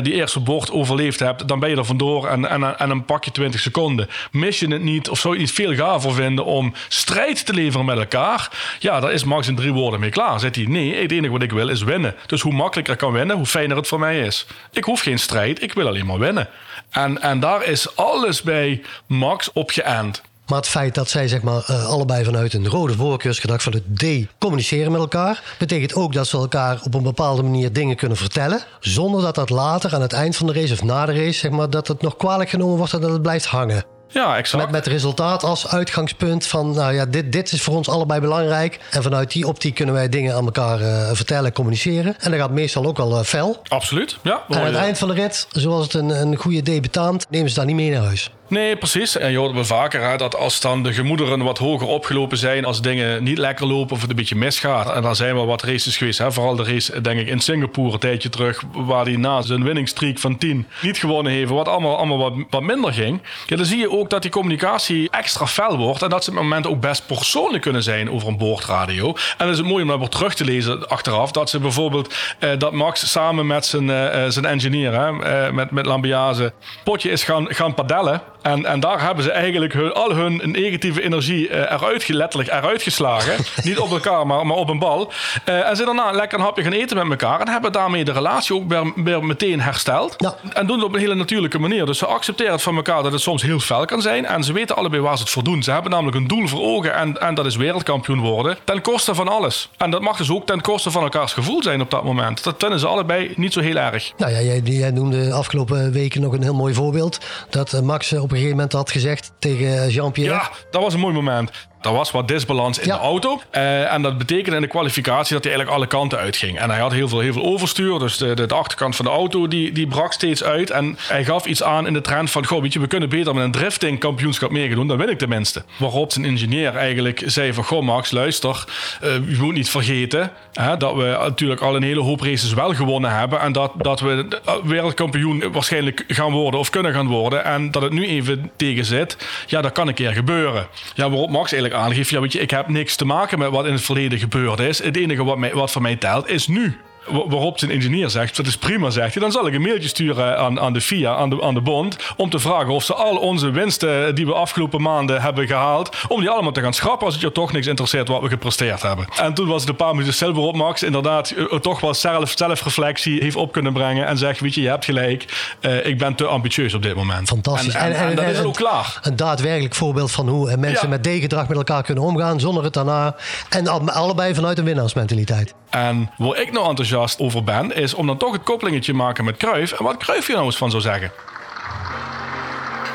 die 0.03 0.12
eerste 0.12 0.41
bocht 0.41 0.71
overleefd 0.71 1.21
hebt, 1.21 1.49
dan 1.49 1.61
ben 1.61 1.71
je 1.71 1.77
er 1.77 1.85
vandoor 1.85 2.27
en, 2.27 2.49
en, 2.49 2.79
en 2.79 2.88
dan 2.88 3.05
pak 3.05 3.25
je 3.25 3.31
20 3.31 3.61
seconden. 3.61 4.09
Mis 4.31 4.59
je 4.59 4.69
het 4.69 4.83
niet 4.83 5.09
of 5.09 5.19
zou 5.19 5.35
je 5.35 5.41
het 5.41 5.51
veel 5.51 5.75
gaver 5.75 6.15
vinden 6.15 6.45
om 6.45 6.75
strijd 6.88 7.47
te 7.47 7.55
leveren 7.55 7.87
met 7.87 7.99
elkaar? 7.99 8.51
Ja, 8.79 8.91
daar 9.00 9.12
is 9.12 9.24
Max 9.24 9.48
in 9.48 9.57
drie 9.57 9.72
woorden 9.72 10.00
mee 10.00 10.11
klaar. 10.11 10.40
Zegt 10.40 10.57
hij, 10.57 10.64
nee, 10.64 11.02
het 11.02 11.12
enige 11.12 11.33
wat 11.33 11.42
ik 11.42 11.52
wil 11.52 11.68
is 11.68 11.83
winnen. 11.83 12.14
Dus 12.26 12.40
hoe 12.40 12.52
makkelijker 12.52 12.92
ik 12.92 12.98
kan 12.98 13.12
winnen, 13.12 13.37
hoe 13.37 13.46
fijner 13.46 13.76
het 13.76 13.88
voor 13.88 13.98
mij 13.98 14.20
is. 14.20 14.46
Ik 14.72 14.85
hoef 14.85 15.00
geen 15.00 15.18
strijd, 15.18 15.62
ik 15.62 15.72
wil 15.72 15.87
alleen 15.87 16.07
maar 16.07 16.18
winnen. 16.18 16.48
En, 16.90 17.22
en 17.22 17.40
daar 17.40 17.64
is 17.64 17.96
alles 17.96 18.42
bij 18.42 18.83
Max 19.07 19.50
op 19.52 19.70
geënt. 19.70 20.22
Maar 20.46 20.59
het 20.59 20.68
feit 20.68 20.94
dat 20.94 21.11
zij 21.11 21.28
zeg 21.28 21.42
maar, 21.42 21.66
uh, 21.70 21.87
allebei 21.87 22.24
vanuit 22.24 22.55
een 22.55 22.68
rode 22.68 22.94
voorkeursgedrag 22.94 23.62
van 23.62 23.72
het 23.72 23.98
D 23.98 24.05
communiceren 24.38 24.92
met 24.92 25.00
elkaar, 25.00 25.42
betekent 25.59 25.94
ook 25.94 26.12
dat 26.12 26.26
ze 26.26 26.37
elkaar 26.37 26.81
op 26.83 26.94
een 26.94 27.02
bepaalde 27.02 27.42
manier 27.42 27.72
dingen 27.72 27.96
kunnen 27.96 28.16
vertellen. 28.16 28.61
Zonder 28.81 29.22
dat 29.22 29.35
dat 29.35 29.50
later 29.50 29.94
aan 29.94 30.02
het 30.02 30.12
eind 30.12 30.37
van 30.37 30.46
de 30.46 30.52
race 30.52 30.72
of 30.72 30.83
na 30.83 31.07
de 31.07 31.12
race, 31.12 31.38
zeg 31.38 31.50
maar, 31.50 31.70
dat 31.70 31.88
het 31.88 32.02
nog 32.02 32.16
kwalijk 32.16 32.50
genomen 32.50 32.76
wordt 32.76 32.92
en 32.92 33.00
dat 33.00 33.12
het 33.12 33.22
blijft 33.22 33.46
hangen. 33.46 33.91
Ja, 34.12 34.37
exact. 34.37 34.62
Met, 34.62 34.72
met 34.72 34.87
resultaat 34.87 35.42
als 35.42 35.68
uitgangspunt 35.68 36.46
van, 36.46 36.75
nou 36.75 36.94
ja, 36.94 37.07
dit, 37.07 37.33
dit 37.33 37.53
is 37.53 37.62
voor 37.62 37.77
ons 37.77 37.88
allebei 37.88 38.20
belangrijk. 38.20 38.81
En 38.90 39.03
vanuit 39.03 39.33
die 39.33 39.46
optiek 39.46 39.75
kunnen 39.75 39.94
wij 39.94 40.09
dingen 40.09 40.35
aan 40.35 40.44
elkaar 40.44 40.81
uh, 40.81 41.11
vertellen, 41.12 41.53
communiceren. 41.53 42.16
En 42.18 42.31
dat 42.31 42.40
gaat 42.40 42.51
meestal 42.51 42.87
ook 42.87 42.98
al 42.98 43.18
uh, 43.18 43.25
fel. 43.25 43.62
Absoluut, 43.68 44.18
ja. 44.22 44.42
En 44.48 44.59
aan 44.59 44.64
het 44.64 44.75
eind 44.75 44.98
van 44.98 45.09
de 45.09 45.14
rit, 45.14 45.46
zoals 45.51 45.85
het 45.85 45.94
een, 45.94 46.09
een 46.09 46.37
goede 46.37 46.62
debutant, 46.62 47.27
nemen 47.31 47.48
ze 47.48 47.55
daar 47.55 47.66
niet 47.66 47.77
mee 47.77 47.90
naar 47.90 48.05
huis. 48.05 48.31
Nee, 48.48 48.76
precies. 48.76 49.16
En 49.16 49.31
je 49.31 49.38
hoort 49.38 49.52
wel 49.52 49.64
vaker 49.64 50.18
dat 50.18 50.37
als 50.37 50.61
dan 50.61 50.83
de 50.83 50.92
gemoederen 50.92 51.42
wat 51.42 51.59
hoger 51.59 51.87
opgelopen 51.87 52.37
zijn, 52.38 52.64
als 52.64 52.81
dingen 52.81 53.22
niet 53.22 53.38
lekker 53.38 53.66
lopen 53.66 53.94
of 53.94 54.00
het 54.00 54.11
een 54.11 54.16
beetje 54.16 54.37
misgaat. 54.37 54.90
En 54.94 55.02
dan 55.02 55.16
zijn 55.16 55.35
wel 55.35 55.46
wat 55.46 55.62
races 55.62 55.96
geweest. 55.96 56.18
Hè. 56.18 56.33
Vooral 56.33 56.57
de 56.57 56.64
race, 56.64 57.00
denk 57.00 57.20
ik, 57.20 57.26
in 57.26 57.40
Singapore 57.40 57.92
een 57.92 57.98
tijdje 57.98 58.28
terug, 58.28 58.62
waar 58.72 59.05
hij 59.05 59.16
na 59.16 59.42
zijn 59.42 59.64
winningstreak 59.64 60.18
van 60.18 60.38
10 60.38 60.66
niet 60.83 60.98
gewonnen 60.98 61.33
heeft, 61.33 61.50
wat 61.50 61.68
allemaal, 61.68 61.96
allemaal 61.96 62.18
wat, 62.18 62.33
wat 62.50 62.62
minder 62.62 62.92
ging. 62.92 63.20
Ja, 63.46 63.57
dan 63.57 63.64
zie 63.64 63.78
je 63.78 63.90
ook 63.90 64.11
dat 64.11 64.22
die 64.22 64.31
communicatie 64.31 65.11
extra 65.11 65.46
fel 65.46 65.76
wordt 65.76 66.02
en 66.02 66.09
dat 66.09 66.24
ze 66.24 66.31
op 66.31 66.37
momenten 66.37 66.70
ook 66.70 66.81
best 66.81 67.07
persoonlijk 67.07 67.62
kunnen 67.62 67.83
zijn 67.83 68.11
over 68.11 68.28
een 68.28 68.37
boordradio. 68.37 69.07
En 69.09 69.14
dan 69.37 69.48
is 69.48 69.59
het 69.59 69.66
mooi 69.66 69.83
om 69.83 69.88
dat 69.88 69.98
weer 69.98 70.09
terug 70.09 70.35
te 70.35 70.44
lezen 70.44 70.88
achteraf. 70.88 71.31
Dat 71.31 71.50
ze 71.50 71.59
bijvoorbeeld, 71.59 72.14
eh, 72.38 72.50
dat 72.59 72.72
Max 72.72 73.11
samen 73.11 73.46
met 73.46 73.66
zijn, 73.66 73.88
uh, 73.88 74.24
zijn 74.28 74.44
engineer, 74.44 74.92
hè, 74.92 75.11
uh, 75.46 75.52
met, 75.52 75.70
met 75.70 75.87
Lambiase, 75.87 76.52
potje 76.85 77.11
is 77.11 77.24
gaan, 77.24 77.55
gaan 77.55 77.74
padellen. 77.74 78.22
En, 78.42 78.66
en 78.66 78.81
daar 78.81 79.02
hebben 79.02 79.24
ze 79.24 79.31
eigenlijk 79.31 79.72
hun, 79.72 79.92
al 79.92 80.14
hun 80.14 80.40
negatieve 80.44 81.02
energie 81.02 81.48
uh, 81.48 81.57
eruit, 81.57 82.09
letterlijk 82.09 82.50
eruit 82.50 82.83
geslagen. 82.83 83.37
Niet 83.64 83.78
op 83.78 83.90
elkaar, 83.90 84.26
maar, 84.26 84.46
maar 84.46 84.57
op 84.57 84.68
een 84.68 84.78
bal. 84.78 85.12
Uh, 85.48 85.68
en 85.68 85.76
ze 85.76 85.85
daarna 85.85 86.11
lekker 86.11 86.38
een 86.38 86.44
hapje 86.44 86.62
gaan 86.62 86.72
eten 86.72 86.96
met 86.96 87.20
elkaar. 87.20 87.40
En 87.40 87.48
hebben 87.48 87.72
daarmee 87.72 88.05
de 88.05 88.12
relatie 88.12 88.55
ook 88.55 88.68
weer, 88.68 88.92
weer 88.96 89.24
meteen 89.24 89.61
hersteld. 89.61 90.14
Ja. 90.18 90.35
En 90.52 90.66
doen 90.66 90.76
het 90.76 90.87
op 90.87 90.94
een 90.94 91.00
hele 91.00 91.14
natuurlijke 91.14 91.59
manier. 91.59 91.87
Dus 91.87 91.98
ze 91.98 92.07
accepteren 92.07 92.52
het 92.52 92.62
van 92.62 92.76
elkaar 92.76 93.02
dat 93.02 93.12
het 93.12 93.20
soms 93.20 93.42
heel 93.42 93.61
fel 93.61 93.85
kan 93.85 94.02
zijn. 94.02 94.26
En 94.26 94.44
ze 94.44 94.52
weten 94.52 94.76
allebei 94.76 95.02
waar 95.02 95.16
ze 95.16 95.22
het 95.22 95.33
voor 95.33 95.44
doen. 95.44 95.62
Ze 95.62 95.70
hebben 95.70 95.90
namelijk 95.90 96.16
een 96.16 96.26
doel 96.26 96.46
voor 96.46 96.61
ogen. 96.61 96.94
En, 96.94 97.20
en 97.20 97.35
dat 97.35 97.46
is 97.46 97.57
wereldkampioen 97.57 98.20
worden. 98.20 98.57
Ten 98.64 98.81
koste 98.81 99.14
van 99.14 99.28
alles. 99.28 99.70
En 99.76 99.90
dat 99.90 100.00
mag 100.00 100.16
dus 100.16 100.31
ook 100.31 100.46
ten 100.46 100.61
koste 100.61 100.90
van 100.90 101.02
elkaars 101.02 101.33
gevoel 101.33 101.62
zijn 101.62 101.81
op 101.81 101.90
dat 101.90 102.05
moment. 102.05 102.44
Dat 102.44 102.55
vinden 102.59 102.78
ze 102.78 102.87
allebei 102.87 103.33
niet 103.37 103.52
zo 103.52 103.61
heel 103.61 103.76
erg. 103.76 104.12
Nou 104.16 104.33
ja, 104.33 104.40
jij, 104.40 104.61
jij 104.64 104.90
noemde 104.90 105.24
de 105.24 105.33
afgelopen 105.33 105.92
weken 105.92 106.20
nog 106.20 106.33
een 106.33 106.42
heel 106.42 106.55
mooi 106.55 106.74
voorbeeld. 106.74 107.18
Dat 107.50 107.81
Max 107.83 108.12
op 108.12 108.32
een 108.33 108.38
gegeven 108.38 108.57
moment 108.57 108.73
had 108.73 108.90
gezegd 108.90 109.33
tegen 109.38 109.88
Jean-Pierre. 109.88 110.35
Ja, 110.35 110.51
dat 110.71 110.83
was 110.83 110.95
een 110.95 111.01
mooi 111.01 111.14
moment. 111.14 111.51
Er 111.83 111.92
was 111.92 112.11
wat 112.11 112.29
disbalans 112.29 112.79
in 112.79 112.87
Ja. 112.87 112.95
de 112.97 113.01
auto. 113.03 113.40
Eh, 113.51 113.92
en 113.92 114.03
dat 114.03 114.18
betekende 114.18 114.57
in 114.57 114.62
de 114.62 114.68
kwalificatie 114.68 115.35
dat 115.35 115.45
hij 115.45 115.53
eigenlijk 115.53 115.71
alle 115.71 115.87
kanten 115.99 116.18
uitging. 116.18 116.59
En 116.59 116.71
hij 116.71 116.81
had 116.81 116.92
heel 116.92 117.09
veel, 117.09 117.21
heel 117.21 117.33
veel 117.33 117.42
overstuur. 117.45 117.99
Dus 117.99 118.16
de, 118.16 118.35
de, 118.35 118.47
de 118.47 118.55
achterkant 118.55 118.97
van 118.97 119.05
de 119.05 119.11
auto 119.11 119.49
die, 119.49 119.73
die 119.73 119.87
brak 119.87 120.12
steeds 120.12 120.45
uit. 120.45 120.71
En 120.71 120.97
hij 121.09 121.25
gaf 121.25 121.47
iets 121.47 121.62
aan 121.62 121.87
in 121.87 121.92
de 121.92 122.01
trend 122.01 122.31
van... 122.31 122.47
Goh, 122.47 122.62
weet 122.62 122.73
je, 122.73 122.81
we 122.81 122.87
kunnen 122.87 123.09
beter 123.09 123.35
met 123.35 123.45
een 123.45 123.51
drifting 123.51 123.99
kampioenschap 123.99 124.51
meedoen. 124.51 124.87
Dan 124.88 124.97
win 124.97 125.09
ik 125.11 125.18
tenminste. 125.18 125.62
Waarop 125.77 126.12
zijn 126.12 126.25
ingenieur 126.25 126.77
eigenlijk 126.77 127.23
zei 127.27 127.53
van... 127.53 127.64
Goh 127.64 127.83
Max, 127.83 128.11
luister. 128.11 128.64
eh, 129.01 129.14
je 129.14 129.37
moet 129.40 129.55
niet 129.55 129.71
vergeten 129.71 130.31
hè, 130.53 130.77
dat 130.77 130.95
we 130.95 131.16
natuurlijk 131.21 131.61
al 131.61 131.77
een 131.77 131.83
hele 131.83 132.01
hoop 132.01 132.21
races 132.21 132.53
wel 132.53 132.75
gewonnen 132.75 133.11
hebben. 133.18 133.40
En 133.40 133.53
dat, 133.53 133.73
dat 133.77 134.01
we 134.01 134.27
eh, 134.45 134.55
wereldkampioen 134.64 135.53
waarschijnlijk 135.53 136.05
gaan 136.09 136.33
worden 136.33 136.61
of 136.61 136.71
kunnen 136.71 136.92
gaan 136.92 137.07
worden. 137.07 137.45
En 137.45 137.71
dat 137.71 137.83
het 137.83 137.92
nu 137.92 138.07
even 138.07 138.51
tegen 138.57 138.85
zit. 138.85 139.16
Ja, 139.47 139.61
dat 139.61 139.73
kan 139.73 139.88
een 139.88 139.95
keer 139.95 140.12
gebeuren. 140.12 140.66
Ja, 140.95 141.09
waarop 141.11 141.31
Max 141.31 141.53
eigenlijk 141.53 141.71
aangeeft... 141.74 142.11
Ja, 142.11 142.20
weet 142.20 142.32
je, 142.32 142.40
ik 142.40 142.50
heb 142.50 142.68
niks 142.68 142.96
te 142.96 143.04
maken 143.04 143.38
met 143.38 143.50
wat 143.50 143.66
in 143.66 143.72
het 143.72 143.82
verleden 143.82 144.18
gebeurd 144.18 144.61
is. 144.61 144.82
Het 144.82 144.96
enige 144.96 145.24
wat, 145.24 145.38
mij, 145.38 145.54
wat 145.54 145.70
voor 145.70 145.82
mij 145.82 145.96
telt 145.96 146.28
is 146.28 146.46
nu. 146.46 146.80
Wa- 147.07 147.27
Waarop 147.29 147.59
zijn 147.59 147.71
ingenieur 147.71 148.11
zegt, 148.11 148.37
dat 148.37 148.47
is 148.47 148.57
prima, 148.57 148.91
zegt 148.91 149.12
hij. 149.15 149.23
Dan 149.23 149.33
zal 149.33 149.47
ik 149.47 149.55
een 149.55 149.62
mailtje 149.62 149.88
sturen 149.88 150.38
aan, 150.38 150.61
aan 150.61 150.73
de 150.73 150.81
FIA, 150.81 151.15
aan 151.15 151.31
de, 151.31 151.43
aan 151.43 151.55
de 151.55 151.61
bond... 151.61 151.97
om 152.17 152.31
te 152.31 152.38
vragen 152.38 152.73
of 152.73 152.85
ze 152.85 152.95
al 152.95 153.17
onze 153.17 153.51
winsten 153.51 154.15
die 154.15 154.27
we 154.27 154.33
afgelopen 154.35 154.83
maanden 154.83 155.23
hebben 155.23 155.47
gehaald... 155.47 155.97
om 156.09 156.21
die 156.21 156.31
allemaal 156.31 156.53
te 156.53 156.61
gaan 156.61 156.73
schrappen 156.75 157.05
als 157.07 157.15
het 157.15 157.23
je 157.23 157.33
toch 157.33 157.53
niks 157.53 157.67
interesseert 157.67 158.09
wat 158.09 158.21
we 158.23 158.29
gepresteerd 158.29 158.83
hebben. 158.83 159.07
En 159.21 159.35
toen 159.35 159.49
was 159.49 159.61
het 159.61 159.71
een 159.71 159.77
paar 159.77 159.93
minuten 159.93 160.15
stil 160.15 160.33
waarop 160.33 160.57
Max 160.57 160.83
inderdaad 160.83 161.31
eh, 161.31 161.59
toch 161.59 161.81
wel 161.81 161.95
zelf, 161.95 162.33
zelfreflectie 162.37 163.21
heeft 163.23 163.37
op 163.37 163.53
kunnen 163.53 163.73
brengen... 163.73 164.07
en 164.07 164.19
zegt, 164.19 164.41
weet 164.41 164.55
je, 164.55 164.61
je 164.62 164.69
hebt 164.69 164.85
gelijk, 164.85 165.55
eh, 165.61 165.87
ik 165.87 165.99
ben 165.99 166.15
te 166.15 166.27
ambitieus 166.27 166.75
op 166.75 166.83
dit 166.83 166.95
moment. 166.95 167.29
Fantastisch. 167.29 167.75
En, 167.75 167.95
en, 167.95 168.09
en 168.09 168.17
dat 168.17 168.25
is 168.25 168.43
ook 168.43 168.55
klaar. 168.55 168.99
Een 169.03 169.17
daadwerkelijk 169.17 169.75
voorbeeld 169.75 170.11
van 170.12 170.29
hoe 170.29 170.51
eh, 170.51 170.57
mensen 170.59 170.88
Ja. 170.91 170.97
met 170.97 171.03
D-gedrag 171.03 171.49
met 171.49 171.57
elkaar 171.57 171.83
kunnen 171.83 172.05
omgaan 172.05 172.41
zonder 172.41 172.65
het 172.65 172.73
daarna. 172.75 173.17
En 173.49 173.67
al- 173.69 173.91
allebei 173.91 174.35
vanuit 174.35 174.59
een 174.59 174.65
winnaarsmentaliteit. 174.65 175.55
En 175.72 176.11
waar 176.16 176.40
ik 176.40 176.52
nou 176.52 176.68
enthousiast 176.68 177.20
over 177.20 177.44
ben, 177.44 177.74
is 177.74 177.94
om 177.94 178.06
dan 178.06 178.18
toch 178.18 178.32
het 178.32 178.42
koppelingetje 178.42 178.94
maken 178.94 179.24
met 179.24 179.37
Cruijff. 179.37 179.72
En 179.72 179.85
wat 179.85 179.96
Cruijff 179.96 180.26
hier 180.26 180.37
nou 180.37 180.46
eens 180.46 180.56
van 180.56 180.70
zou 180.70 180.82
zeggen. 180.82 181.12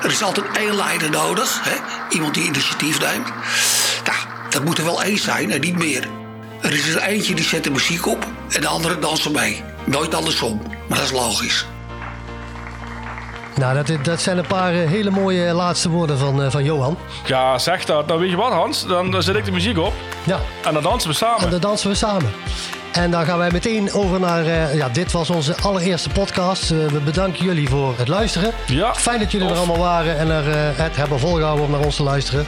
Er 0.03 0.09
is 0.09 0.23
altijd 0.23 0.57
één 0.57 0.75
leider 0.75 1.09
nodig, 1.09 1.59
hè? 1.63 1.75
iemand 2.09 2.33
die 2.33 2.43
initiatief 2.43 2.99
neemt. 2.99 3.31
Dat 4.49 4.63
moet 4.63 4.77
er 4.77 4.83
wel 4.83 5.03
één 5.03 5.17
zijn 5.17 5.51
en 5.51 5.61
niet 5.61 5.77
meer. 5.77 6.07
Er 6.61 6.73
is 6.73 6.95
er 6.95 7.01
eentje 7.01 7.35
die 7.35 7.45
zet 7.45 7.63
de 7.63 7.71
muziek 7.71 8.07
op 8.07 8.27
en 8.49 8.61
de 8.61 8.67
andere 8.67 8.99
dansen 8.99 9.31
mee. 9.31 9.63
Nooit 9.83 10.15
andersom, 10.15 10.61
maar 10.87 10.97
dat 10.97 11.07
is 11.07 11.11
logisch. 11.11 11.65
Nou, 13.58 13.84
dat, 13.84 14.06
dat 14.06 14.22
zijn 14.22 14.38
een 14.38 14.48
paar 14.48 14.74
eh, 14.74 14.89
hele 14.89 15.10
mooie 15.10 15.54
laatste 15.54 15.89
woorden 15.89 16.17
van, 16.17 16.43
eh, 16.43 16.52
van 16.52 16.63
Johan. 16.63 16.98
Ja, 17.26 17.58
zeg 17.58 17.86
dat. 17.86 18.08
Nou 18.08 18.20
weet 18.20 18.30
je 18.30 18.36
wat 18.36 18.52
Hans, 18.52 18.86
dan, 18.88 19.12
dan 19.12 19.24
zet 19.24 19.36
ik 19.36 19.46
de 19.46 19.52
muziek 19.52 19.78
op 19.78 19.93
Ja, 20.24 20.39
en 20.63 20.74
dan 20.74 20.84
dansen 20.84 21.10
we 21.10 21.15
samen. 21.15 21.43
en 21.43 21.50
dan 21.50 21.60
dansen 21.60 21.89
we 21.89 21.96
samen. 21.96 22.32
En 22.97 23.12
dan 23.12 23.25
gaan 23.25 23.38
wij 23.38 23.51
meteen 23.51 23.93
over 23.93 24.19
naar. 24.19 24.45
eh, 24.45 24.75
ja, 24.75 24.89
dit 24.89 25.12
was 25.12 25.29
onze 25.29 25.55
allereerste 25.62 26.10
podcast. 26.10 26.71
Eh, 26.71 26.77
we 26.77 26.99
bedanken 26.99 27.45
jullie 27.45 27.69
voor 27.69 27.93
het 27.97 28.07
luisteren. 28.07 28.51
Ja, 28.65 28.95
Fijn 28.95 29.19
dat 29.19 29.31
jullie 29.31 29.49
er 29.49 29.55
allemaal 29.55 29.77
waren 29.77 30.17
en 30.17 30.29
er, 30.29 30.49
eh, 30.49 30.55
het 30.77 30.95
hebben 30.95 31.19
volgehouden 31.19 31.65
om 31.65 31.71
naar 31.71 31.79
ons 31.86 31.95
te 31.95 32.03
luisteren. 32.03 32.45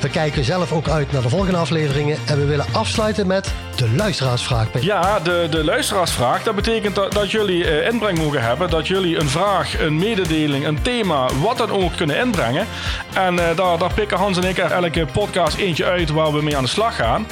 We 0.00 0.08
kijken 0.08 0.44
zelf 0.44 0.72
ook 0.72 0.88
uit 0.88 1.12
naar 1.12 1.22
de 1.22 1.28
volgende 1.28 1.58
afleveringen. 1.58 2.18
En 2.26 2.38
we 2.38 2.44
willen 2.44 2.66
afsluiten 2.72 3.26
met 3.26 3.52
de 3.76 3.90
luisteraarsvraag. 3.96 4.70
Peter. 4.70 4.86
Ja, 4.88 5.20
de, 5.20 5.46
de 5.50 5.64
luisteraarsvraag. 5.64 6.42
Dat 6.42 6.54
betekent 6.54 6.94
dat, 6.94 7.12
dat 7.12 7.30
jullie 7.30 7.64
eh, 7.64 7.88
inbreng 7.92 8.18
mogen 8.18 8.42
hebben. 8.42 8.70
Dat 8.70 8.86
jullie 8.88 9.18
een 9.20 9.28
vraag, 9.28 9.80
een 9.80 9.98
mededeling, 9.98 10.66
een 10.66 10.82
thema, 10.82 11.26
wat 11.40 11.58
dan 11.58 11.70
ook 11.70 11.96
kunnen 11.96 12.16
inbrengen. 12.18 12.66
En 13.12 13.38
eh, 13.38 13.56
daar, 13.56 13.78
daar 13.78 13.94
pikken 13.94 14.18
Hans 14.18 14.36
en 14.36 14.44
ik 14.44 14.58
er 14.58 14.70
elke 14.70 15.06
podcast 15.12 15.56
eentje 15.56 15.84
uit 15.84 16.10
waar 16.10 16.32
we 16.32 16.42
mee 16.42 16.56
aan 16.56 16.62
de 16.62 16.68
slag 16.68 16.96
gaan. 16.96 17.26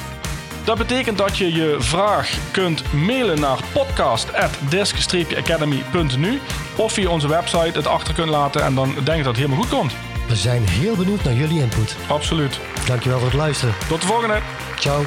Dat 0.63 0.77
betekent 0.77 1.17
dat 1.17 1.37
je 1.37 1.53
je 1.53 1.75
vraag 1.79 2.37
kunt 2.51 2.93
mailen 2.93 3.39
naar 3.39 3.59
podcast.desk-academy.nu 3.73 6.39
of 6.75 6.93
via 6.93 7.09
onze 7.09 7.27
website 7.27 7.77
het 7.77 7.87
achter 7.87 8.13
kunt 8.13 8.29
laten 8.29 8.63
en 8.63 8.75
dan 8.75 8.93
denk 9.03 9.17
ik 9.17 9.23
dat 9.23 9.25
het 9.25 9.35
helemaal 9.35 9.57
goed 9.57 9.69
komt. 9.69 9.93
We 10.27 10.35
zijn 10.35 10.67
heel 10.67 10.95
benieuwd 10.95 11.23
naar 11.23 11.33
jullie 11.33 11.61
input. 11.61 11.95
Absoluut. 12.07 12.59
Dankjewel 12.85 13.17
voor 13.17 13.27
het 13.27 13.37
luisteren. 13.37 13.75
Tot 13.87 14.01
de 14.01 14.07
volgende. 14.07 14.39
Ciao. 14.79 15.05